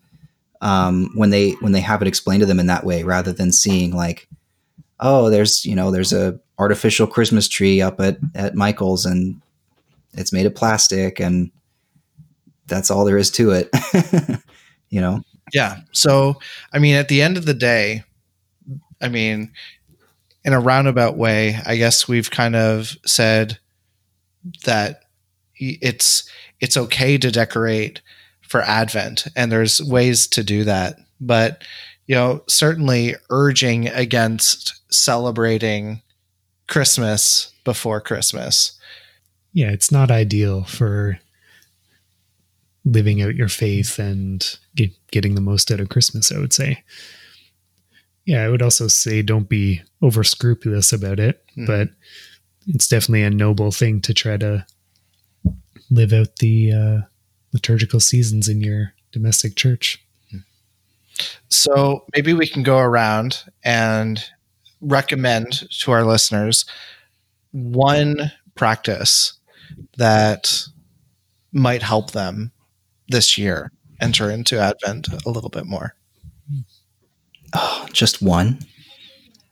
[0.61, 3.51] um, when they when they have it explained to them in that way rather than
[3.51, 4.27] seeing like
[4.99, 9.41] oh there's you know there's a artificial christmas tree up at at michael's and
[10.13, 11.51] it's made of plastic and
[12.67, 13.69] that's all there is to it
[14.89, 15.21] you know?
[15.53, 15.81] Yeah.
[15.91, 16.39] So
[16.73, 18.03] i mean at the end of the day
[19.01, 19.51] i mean
[20.43, 23.59] in a roundabout way i guess we've kind of said
[24.65, 25.03] that
[25.57, 26.29] it's
[26.59, 28.01] it's okay to decorate
[28.41, 31.63] for advent and there's ways to do that but
[32.07, 36.01] you know certainly urging against celebrating
[36.67, 38.75] christmas before christmas
[39.55, 41.17] yeah, it's not ideal for
[42.83, 46.83] living out your faith and get, getting the most out of Christmas, I would say.
[48.25, 51.65] Yeah, I would also say don't be over scrupulous about it, mm.
[51.65, 51.87] but
[52.67, 54.65] it's definitely a noble thing to try to
[55.89, 56.97] live out the uh,
[57.53, 60.03] liturgical seasons in your domestic church.
[61.49, 64.23] So maybe we can go around and
[64.81, 66.65] recommend to our listeners
[67.51, 69.33] one practice
[69.97, 70.63] that
[71.53, 72.51] might help them
[73.07, 75.95] this year enter into Advent a little bit more?
[77.53, 78.59] Oh, just one.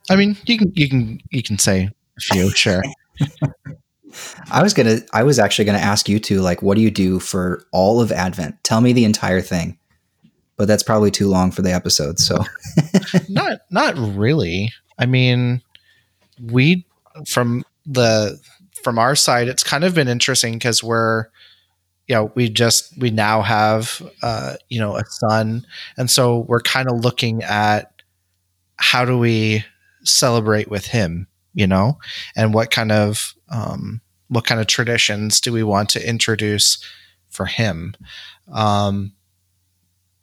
[0.10, 2.84] I mean, you can you can you can say a few, sure.
[4.52, 7.20] I was gonna I was actually gonna ask you to like what do you do
[7.20, 8.64] for all of Advent?
[8.64, 9.78] Tell me the entire thing.
[10.56, 12.38] But that's probably too long for the episode, so
[13.30, 14.72] not not really.
[15.00, 15.64] I mean,
[16.40, 16.86] we
[17.28, 18.40] from the
[18.84, 21.26] from our side, it's kind of been interesting because we're
[22.08, 25.66] you know we just we now have uh, you know a son,
[25.98, 28.02] and so we're kind of looking at
[28.76, 29.66] how do we
[30.04, 32.00] celebrate with him, you know,
[32.36, 36.84] and what kind of um, what kind of traditions do we want to introduce
[37.30, 37.96] for him?
[38.52, 39.14] Um,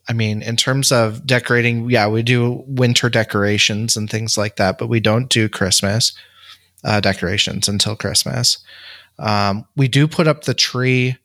[0.09, 4.79] I mean, in terms of decorating, yeah, we do winter decorations and things like that,
[4.79, 6.13] but we don't do Christmas
[6.83, 8.59] uh, decorations until Christmas.
[9.19, 11.17] Um, we do put up the tree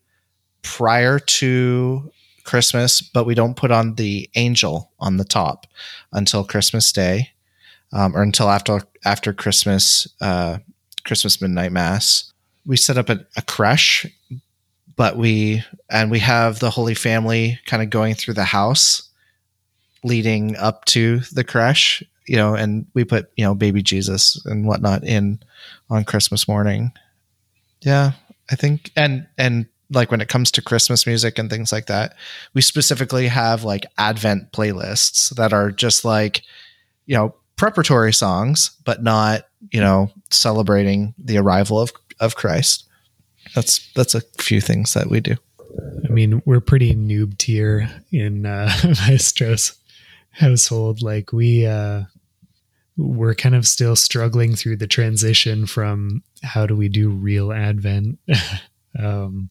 [0.62, 2.12] prior to
[2.44, 5.66] Christmas, but we don't put on the angel on the top
[6.12, 7.32] until Christmas Day,
[7.92, 10.58] um, or until after after Christmas uh,
[11.04, 12.32] Christmas midnight mass.
[12.66, 14.12] We set up a, a crèche
[14.96, 19.10] but we and we have the Holy Family kind of going through the house
[20.04, 24.68] leading up to the crèche, you know, and we put, you know, baby Jesus and
[24.68, 25.40] whatnot in
[25.90, 26.92] on Christmas morning.
[27.82, 28.12] Yeah,
[28.50, 32.16] I think and and like when it comes to Christmas music and things like that,
[32.54, 36.42] we specifically have like Advent playlists that are just like,
[37.06, 42.86] you know, preparatory songs, but not, you know, celebrating the arrival of of Christ
[43.54, 45.36] that's that's a few things that we do.
[46.04, 49.78] I mean, we're pretty noob tier in uh, Maestro's
[50.32, 51.02] household.
[51.02, 52.04] Like we uh,
[52.98, 58.20] we're kind of still struggling through the transition from how do we do real Advent.
[59.00, 59.50] um,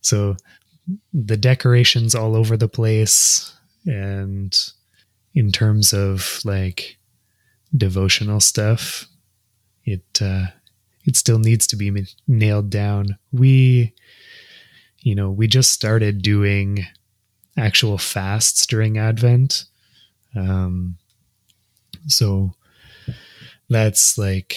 [0.00, 0.36] so
[1.12, 3.54] the decorations all over the place,
[3.86, 4.56] and
[5.34, 6.98] in terms of like
[7.76, 9.06] devotional stuff,
[9.84, 10.46] it uh,
[11.04, 13.18] it still needs to be nailed down.
[13.32, 13.94] We,
[14.98, 16.84] you know, we just started doing
[17.56, 19.64] actual fasts during Advent.
[20.36, 20.98] Um,
[22.06, 22.52] so
[23.68, 24.56] that's like,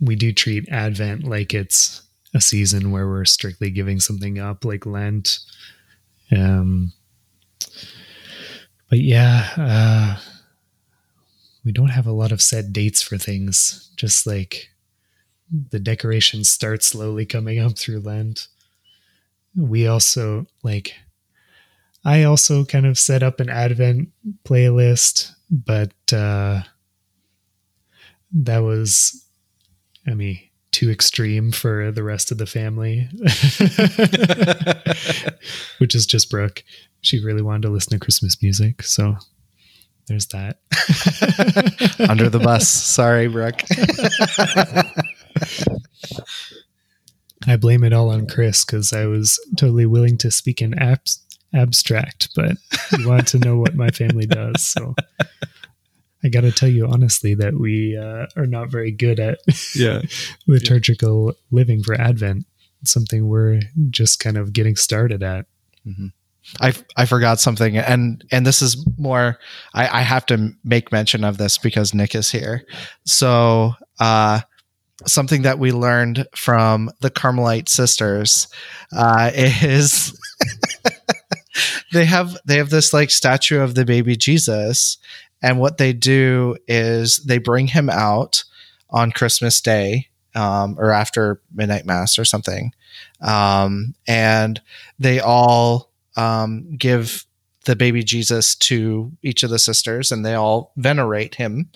[0.00, 2.02] we do treat Advent like it's
[2.34, 5.38] a season where we're strictly giving something up, like Lent.
[6.32, 6.92] Um,
[8.94, 10.16] but yeah, uh,
[11.64, 13.90] we don't have a lot of set dates for things.
[13.96, 14.68] Just like
[15.70, 18.46] the decorations start slowly coming up through Lent.
[19.56, 20.94] We also like
[22.04, 24.10] I also kind of set up an Advent
[24.44, 26.62] playlist, but uh
[28.30, 29.26] that was
[30.06, 30.38] I mean
[30.70, 33.08] too extreme for the rest of the family.
[35.78, 36.62] Which is just Brooke.
[37.04, 39.16] She really wanted to listen to Christmas music, so
[40.06, 40.58] there's that.
[42.08, 42.68] Under the bus.
[42.68, 43.62] Sorry, Brooke.
[47.46, 51.22] I blame it all on Chris because I was totally willing to speak in abs-
[51.54, 52.56] abstract, but
[52.98, 54.62] you want to know what my family does.
[54.62, 54.94] So
[56.24, 59.40] I got to tell you honestly that we uh, are not very good at
[59.74, 60.00] yeah.
[60.46, 61.32] liturgical yeah.
[61.50, 62.46] living for Advent.
[62.80, 65.46] It's something we're just kind of getting started at.
[65.86, 66.08] Mm-hmm.
[66.60, 69.38] I I forgot something, and and this is more.
[69.72, 72.64] I, I have to make mention of this because Nick is here.
[73.04, 74.40] So uh,
[75.06, 78.48] something that we learned from the Carmelite sisters
[78.94, 80.18] uh, is
[81.92, 84.98] they have they have this like statue of the baby Jesus,
[85.42, 88.44] and what they do is they bring him out
[88.90, 92.72] on Christmas Day um, or after midnight mass or something,
[93.22, 94.60] um, and
[94.98, 97.24] they all um, give
[97.64, 101.70] the baby Jesus to each of the sisters, and they all venerate him.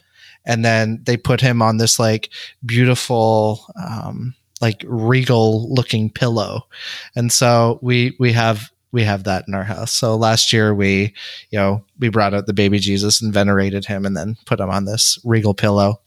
[0.44, 2.30] And then they put him on this like
[2.64, 6.66] beautiful um, like regal looking pillow.
[7.14, 9.92] And so we we have we have that in our house.
[9.92, 11.14] So last year we
[11.50, 14.70] you know we brought out the baby jesus and venerated him and then put him
[14.70, 16.00] on this regal pillow.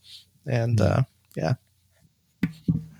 [0.46, 0.98] And mm.
[1.00, 1.04] uh
[1.36, 1.54] yeah.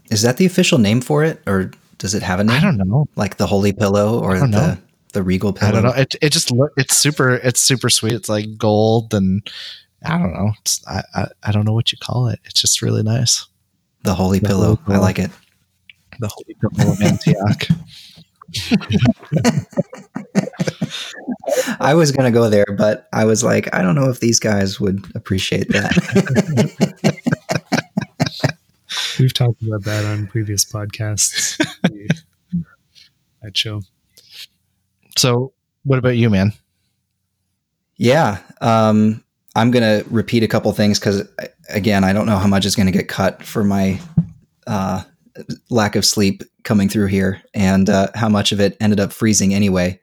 [0.10, 2.56] Is that the official name for it or does it have a name?
[2.56, 3.08] I don't know.
[3.16, 4.78] Like the holy pillow or the know.
[5.12, 8.14] The regal pillow i don't know it, it just look it's super it's super sweet
[8.14, 9.50] it's like gold and
[10.04, 10.52] I don't know.
[10.62, 12.40] It's, I, I, I don't know what you call it.
[12.46, 13.46] It's just really nice.
[14.04, 14.80] The holy the pillow.
[14.86, 15.30] Holy I like it.
[16.20, 17.68] The holy pillow of Antioch.
[21.80, 24.40] I was going to go there, but I was like, I don't know if these
[24.40, 25.96] guys would appreciate that.
[29.20, 31.58] We've talked about that on previous podcasts.
[33.42, 33.82] that show.
[35.18, 35.54] So,
[35.84, 36.54] what about you, man?
[37.98, 39.24] Yeah, um,
[39.56, 41.28] I'm going to repeat a couple things because,
[41.70, 44.00] again, I don't know how much is going to get cut for my
[44.66, 45.04] uh,
[45.70, 49.54] lack of sleep coming through here, and uh, how much of it ended up freezing
[49.54, 50.00] anyway.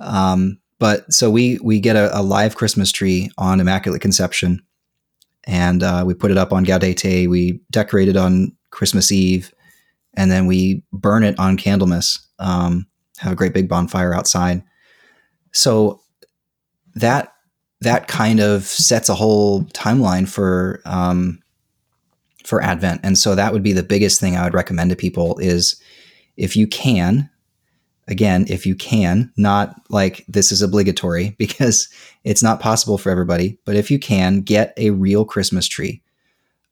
[0.00, 4.62] Um, but so we we get a, a, live Christmas tree on Immaculate Conception,
[5.44, 7.28] and uh, we put it up on Gaudete.
[7.28, 9.52] We decorate it on Christmas Eve,
[10.14, 12.18] and then we burn it on Candlemas.
[12.38, 12.87] Um,
[13.18, 14.62] have a great big bonfire outside.
[15.52, 16.00] So
[16.94, 17.32] that
[17.80, 21.40] that kind of sets a whole timeline for um,
[22.44, 25.38] for Advent, and so that would be the biggest thing I would recommend to people
[25.38, 25.80] is
[26.36, 27.30] if you can
[28.08, 31.88] again, if you can, not like this is obligatory because
[32.24, 36.02] it's not possible for everybody, but if you can, get a real Christmas tree.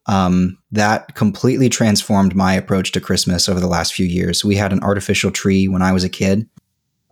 [0.09, 4.45] Um, that completely transformed my approach to Christmas over the last few years.
[4.45, 6.49] We had an artificial tree when I was a kid.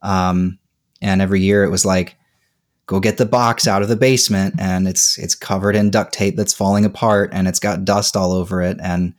[0.03, 0.59] Um,
[1.03, 2.17] and every year it was like,
[2.87, 6.37] go get the box out of the basement and it's it's covered in duct tape
[6.37, 9.15] that's falling apart and it's got dust all over it and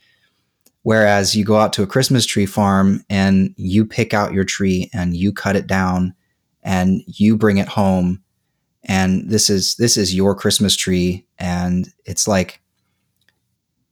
[0.85, 4.91] Whereas you go out to a Christmas tree farm and you pick out your tree
[4.93, 6.13] and you cut it down
[6.61, 8.21] and you bring it home
[8.83, 12.61] and this is this is your Christmas tree and it's like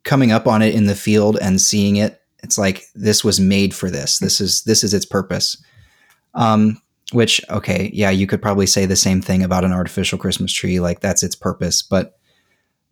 [0.04, 3.74] coming up on it in the field and seeing it it's like this was made
[3.74, 4.20] for this.
[4.20, 5.62] This is this is its purpose.
[6.34, 6.82] Um
[7.12, 10.80] which okay yeah you could probably say the same thing about an artificial christmas tree
[10.80, 11.82] like that's its purpose.
[11.82, 12.18] But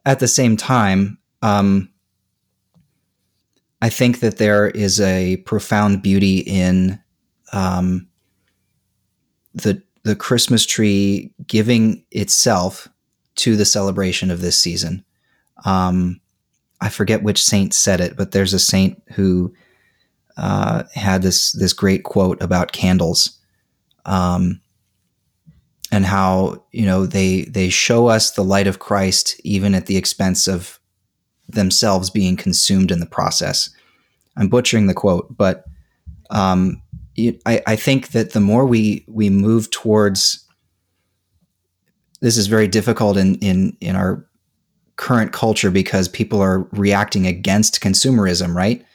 [0.06, 1.92] at the same time um
[3.82, 7.00] I think that there is a profound beauty in
[7.52, 8.08] um,
[9.54, 12.88] the the Christmas tree giving itself
[13.36, 15.04] to the celebration of this season.
[15.66, 16.21] Um,
[16.82, 19.54] I forget which saint said it, but there's a saint who
[20.36, 23.40] uh, had this this great quote about candles,
[24.06, 24.60] um,
[25.92, 29.98] and how you know they they show us the light of Christ even at the
[29.98, 30.80] expense of
[31.48, 33.70] themselves being consumed in the process.
[34.38, 35.66] I'm butchering the quote, but
[36.30, 36.82] um,
[37.16, 40.48] it, I, I think that the more we we move towards
[42.22, 44.26] this is very difficult in in in our
[45.02, 48.86] current culture because people are reacting against consumerism, right?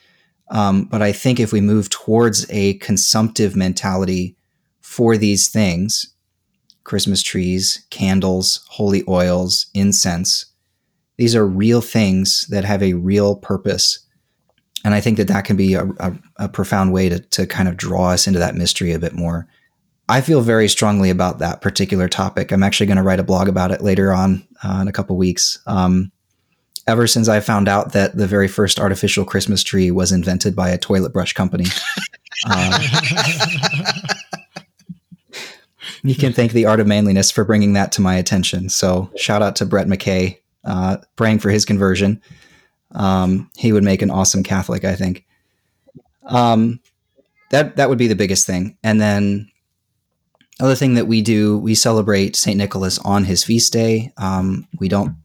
[0.52, 4.36] Um, but I think if we move towards a consumptive mentality
[4.80, 6.14] for these things,
[6.84, 10.46] Christmas trees, candles, holy oils, incense,
[11.16, 13.98] these are real things that have a real purpose.
[14.84, 17.68] And I think that that can be a, a, a profound way to, to kind
[17.68, 19.48] of draw us into that mystery a bit more.
[20.09, 22.52] I feel very strongly about that particular topic.
[22.52, 25.16] I'm actually going to write a blog about it later on uh, in a couple
[25.16, 25.59] weeks.
[25.66, 26.12] Um,
[26.86, 30.68] ever since I found out that the very first artificial Christmas tree was invented by
[30.70, 31.66] a toilet brush company.
[32.46, 32.78] uh,
[36.04, 38.68] you can thank the art of manliness for bringing that to my attention.
[38.68, 42.22] So shout out to Brett McKay uh, praying for his conversion.
[42.92, 45.24] Um, he would make an awesome Catholic, I think.
[46.24, 46.80] Um,
[47.50, 49.48] that that would be the biggest thing, and then
[50.61, 54.12] other thing that we do, we celebrate Saint Nicholas on his feast day.
[54.16, 55.16] Um, we don't.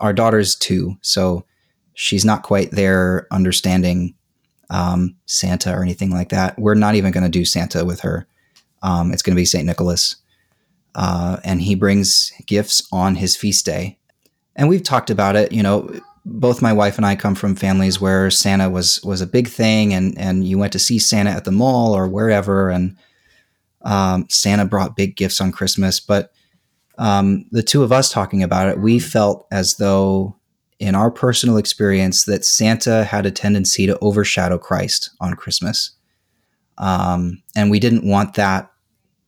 [0.00, 1.44] Our daughter's two, so
[1.94, 4.14] she's not quite there understanding
[4.68, 6.58] um, Santa or anything like that.
[6.58, 8.26] We're not even going to do Santa with her.
[8.82, 10.16] Um, it's going to be Saint Nicholas,
[10.94, 13.98] uh, and he brings gifts on his feast day
[14.58, 15.52] and we've talked about it.
[15.52, 15.88] You know,
[16.26, 19.94] both my wife and I come from families where Santa was was a big thing,
[19.94, 22.96] and and you went to see Santa at the mall or wherever, and
[23.82, 26.00] um, Santa brought big gifts on Christmas.
[26.00, 26.32] But
[26.98, 30.36] um, the two of us talking about it, we felt as though,
[30.78, 35.92] in our personal experience, that Santa had a tendency to overshadow Christ on Christmas,
[36.78, 38.70] um, and we didn't want that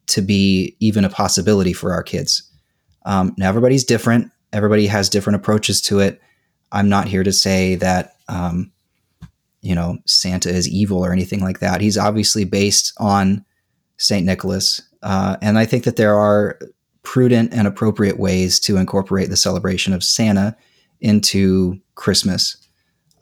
[0.08, 2.42] to be even a possibility for our kids.
[3.06, 6.20] Um, now everybody's different everybody has different approaches to it.
[6.72, 8.72] I'm not here to say that, um,
[9.62, 11.80] you know, Santa is evil or anything like that.
[11.80, 13.44] He's obviously based on
[14.00, 14.24] St.
[14.24, 14.82] Nicholas.
[15.02, 16.58] Uh, and I think that there are
[17.02, 20.56] prudent and appropriate ways to incorporate the celebration of Santa
[21.00, 22.56] into Christmas.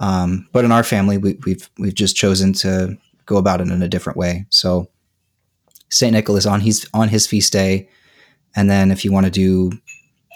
[0.01, 3.83] Um, but in our family, we, we've we've just chosen to go about it in
[3.83, 4.47] a different way.
[4.51, 4.89] So
[5.91, 7.89] Saint Nicholas on his on his feast day,
[8.57, 9.73] and then if you want to do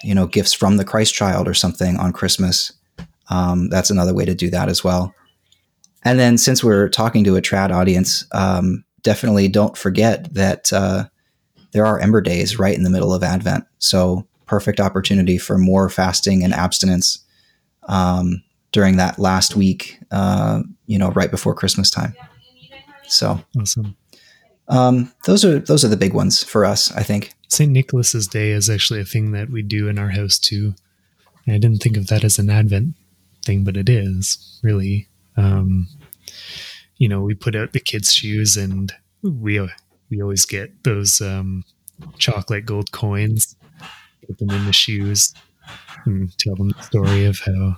[0.02, 2.72] you know, gifts from the Christ child or something on Christmas.
[3.30, 5.14] Um, that's another way to do that as well.
[6.04, 11.04] And then since we're talking to a trad audience, um, definitely don't forget that uh,
[11.72, 13.64] there are Ember Days right in the middle of Advent.
[13.78, 17.24] So perfect opportunity for more fasting and abstinence
[17.88, 22.14] um, during that last week, uh, you know, right before Christmas time.
[23.06, 23.96] So awesome.
[24.68, 27.32] Um, those are those are the big ones for us, I think.
[27.48, 27.70] St.
[27.70, 30.74] Nicholas's Day is actually a thing that we do in our house too.
[31.46, 32.94] I didn't think of that as an Advent
[33.44, 35.08] thing, but it is really.
[35.36, 35.88] Um,
[37.02, 38.92] you know, we put out the kids' shoes, and
[39.24, 39.60] we
[40.08, 41.64] we always get those um,
[42.16, 43.56] chocolate gold coins,
[44.24, 45.34] put them in the shoes,
[46.04, 47.76] and tell them the story of how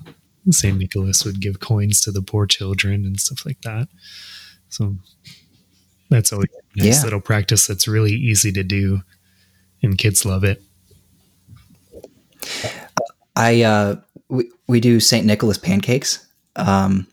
[0.51, 0.77] St.
[0.77, 3.89] Nicholas would give coins to the poor children and stuff like that.
[4.69, 4.95] So
[6.11, 7.05] that's always a nice yeah.
[7.05, 9.01] little practice that's really easy to do,
[9.83, 10.61] and kids love it.
[13.35, 13.97] I uh,
[14.29, 15.25] we we do St.
[15.25, 16.27] Nicholas pancakes.
[16.57, 17.07] Um,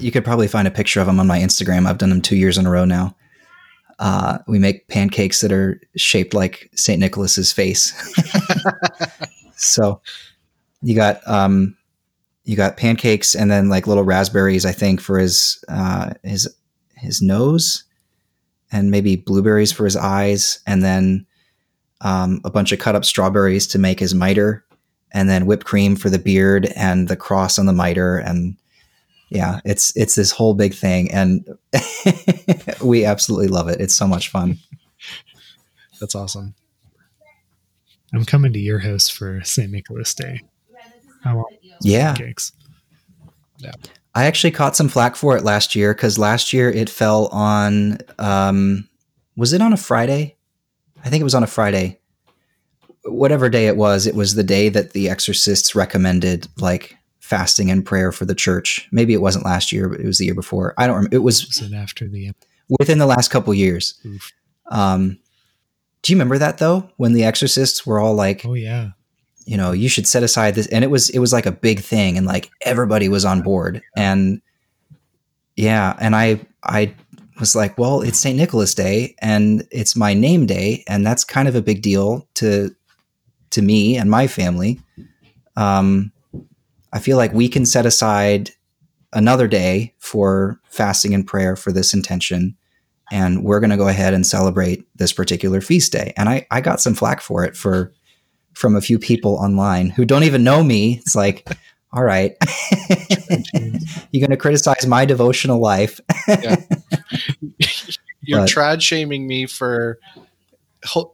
[0.00, 1.86] you could probably find a picture of them on my Instagram.
[1.86, 3.14] I've done them two years in a row now.
[3.98, 7.00] Uh, we make pancakes that are shaped like St.
[7.00, 7.92] Nicholas's face.
[9.56, 10.00] so
[10.82, 11.76] you got um,
[12.44, 16.48] you got pancakes and then like little raspberries, I think, for his uh, his
[16.96, 17.84] his nose,
[18.70, 21.26] and maybe blueberries for his eyes, and then
[22.00, 24.64] um, a bunch of cut up strawberries to make his mitre,
[25.12, 28.56] and then whipped cream for the beard and the cross on the mitre, and
[29.30, 31.46] yeah, it's it's this whole big thing, and
[32.82, 33.80] we absolutely love it.
[33.80, 34.58] It's so much fun.
[36.00, 36.54] That's awesome.
[38.12, 39.70] I'm coming to your house for St.
[39.70, 40.40] Nicholas Day.
[41.24, 42.14] I want yeah.
[42.14, 42.52] Pancakes.
[43.58, 43.72] Yeah.
[44.14, 47.98] I actually caught some flack for it last year because last year it fell on,
[48.18, 48.88] um,
[49.36, 50.36] was it on a Friday?
[51.04, 52.00] I think it was on a Friday.
[53.04, 56.97] Whatever day it was, it was the day that the exorcists recommended like
[57.28, 58.88] fasting and prayer for the church.
[58.90, 60.74] Maybe it wasn't last year, but it was the year before.
[60.78, 61.16] I don't remember.
[61.16, 62.32] It was, was it after the
[62.78, 64.00] within the last couple years.
[64.70, 65.18] Um,
[66.02, 66.90] do you remember that though?
[66.96, 68.90] When the exorcists were all like, "Oh yeah,
[69.48, 70.66] you know, you should set aside this.
[70.66, 73.80] And it was, it was like a big thing and like everybody was on board.
[73.96, 74.42] And
[75.56, 75.96] yeah.
[75.98, 76.94] And I, I
[77.40, 78.36] was like, well, it's St.
[78.36, 80.84] Nicholas Day and it's my name day.
[80.86, 82.76] And that's kind of a big deal to,
[83.52, 84.82] to me and my family.
[85.56, 86.12] Um,
[86.92, 88.50] I feel like we can set aside
[89.12, 92.56] another day for fasting and prayer for this intention.
[93.10, 96.12] And we're going to go ahead and celebrate this particular feast day.
[96.16, 97.92] And I, I got some flack for it for,
[98.52, 100.98] from a few people online who don't even know me.
[100.98, 101.48] It's like,
[101.92, 102.36] all right,
[104.10, 106.00] you're going to criticize my devotional life.
[106.28, 106.56] yeah.
[108.20, 109.98] You're but, trad shaming me for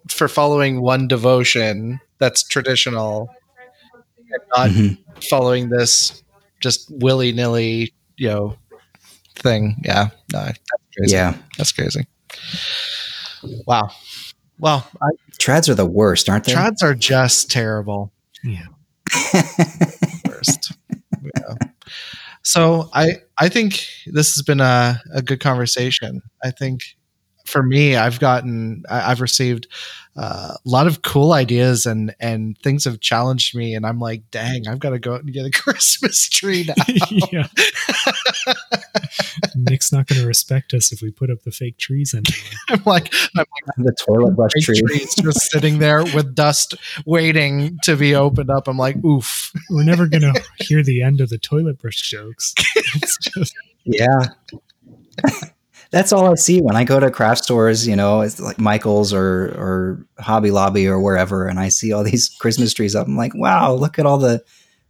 [0.09, 3.31] for following one devotion that's traditional
[4.57, 5.21] not mm-hmm.
[5.31, 6.23] following this
[6.61, 8.57] just willy nilly, you know,
[9.37, 9.77] thing.
[9.85, 10.61] Yeah, no, that's
[10.97, 11.15] crazy.
[11.15, 12.07] Yeah, that's crazy.
[13.67, 13.91] Wow.
[14.59, 15.09] Well, I,
[15.39, 16.53] trads are the worst, aren't they?
[16.53, 18.13] Trads are just terrible.
[18.43, 18.67] Yeah.
[20.29, 20.73] worst.
[21.23, 21.55] Yeah.
[22.43, 26.23] So I I think this has been a, a good conversation.
[26.43, 26.83] I think
[27.47, 29.67] for me, I've gotten I've received
[30.17, 33.75] uh, a lot of cool ideas and and things have challenged me.
[33.75, 36.75] And i'm like dang i've got to go out and get a christmas tree now.
[39.57, 42.35] Nick's not going to respect us if we put up the fake trees anymore.
[42.69, 44.81] I'm like i'm like the toilet brush tree.
[44.81, 46.75] trees just sitting there with dust
[47.07, 48.69] waiting to be opened up.
[48.69, 49.53] I'm like oof.
[49.71, 52.55] We're never going to hear the end of the toilet brush jokes.
[52.77, 53.55] It's just
[53.85, 54.29] yeah
[55.95, 59.15] that's all I see when I go to craft stores, you know, it's like Michael's
[59.15, 63.07] or or Hobby Lobby or wherever, and I see all these Christmas trees up.
[63.07, 64.43] I'm like, wow, look at all the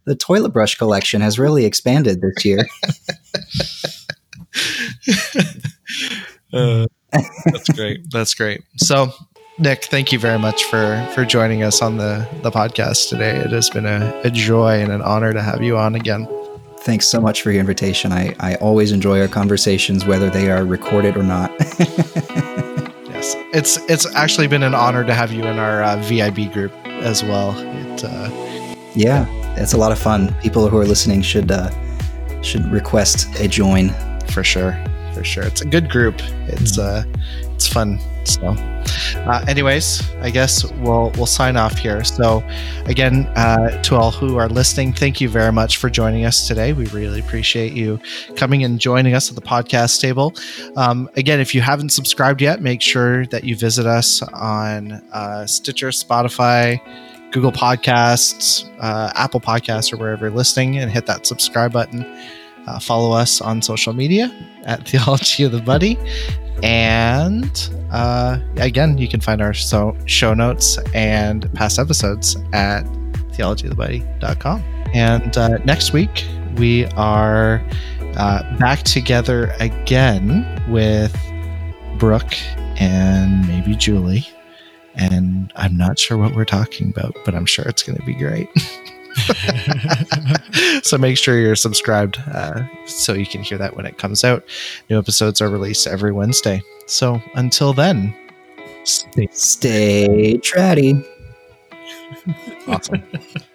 [0.05, 2.65] the toilet brush collection has really expanded this year.
[6.53, 6.87] uh,
[7.45, 8.11] that's great.
[8.11, 8.61] That's great.
[8.77, 9.11] So,
[9.59, 13.35] Nick, thank you very much for for joining us on the the podcast today.
[13.37, 16.27] It has been a, a joy and an honor to have you on again
[16.85, 18.11] thanks so much for your invitation.
[18.13, 21.51] I, I always enjoy our conversations, whether they are recorded or not.
[21.79, 26.71] yes, it's it's actually been an honor to have you in our uh, VIB group
[26.85, 27.53] as well.
[27.57, 28.29] It, uh,
[28.93, 29.25] yeah,
[29.59, 30.33] it's a lot of fun.
[30.41, 31.71] People who are listening should uh,
[32.41, 33.89] should request a join
[34.27, 34.81] for sure.
[35.15, 36.15] For sure, it's a good group.
[36.47, 37.03] It's uh,
[37.55, 38.55] it's fun so,
[39.27, 42.03] uh, anyways, I guess we'll we'll sign off here.
[42.03, 42.43] So,
[42.85, 46.73] again, uh, to all who are listening, thank you very much for joining us today.
[46.73, 47.99] We really appreciate you
[48.35, 50.33] coming and joining us at the podcast table.
[50.75, 55.45] Um, again, if you haven't subscribed yet, make sure that you visit us on uh,
[55.45, 56.79] Stitcher, Spotify.
[57.31, 62.05] Google Podcasts, uh, Apple Podcasts, or wherever you're listening, and hit that subscribe button.
[62.65, 65.97] Uh, follow us on social media at Theology of the Buddy
[66.65, 72.85] And uh, again, you can find our so, show notes and past episodes at
[73.33, 74.63] theologyofthebody.com.
[74.95, 76.25] And uh, next week,
[76.57, 77.63] we are
[78.15, 81.15] uh, back together again with
[81.99, 82.35] Brooke
[82.79, 84.27] and maybe Julie.
[84.95, 88.15] And I'm not sure what we're talking about, but I'm sure it's going to be
[88.15, 88.49] great.
[90.83, 94.43] so make sure you're subscribed uh, so you can hear that when it comes out.
[94.89, 96.61] New episodes are released every Wednesday.
[96.87, 98.13] So until then,
[98.83, 101.05] stay, stay tratty.
[102.67, 103.03] awesome.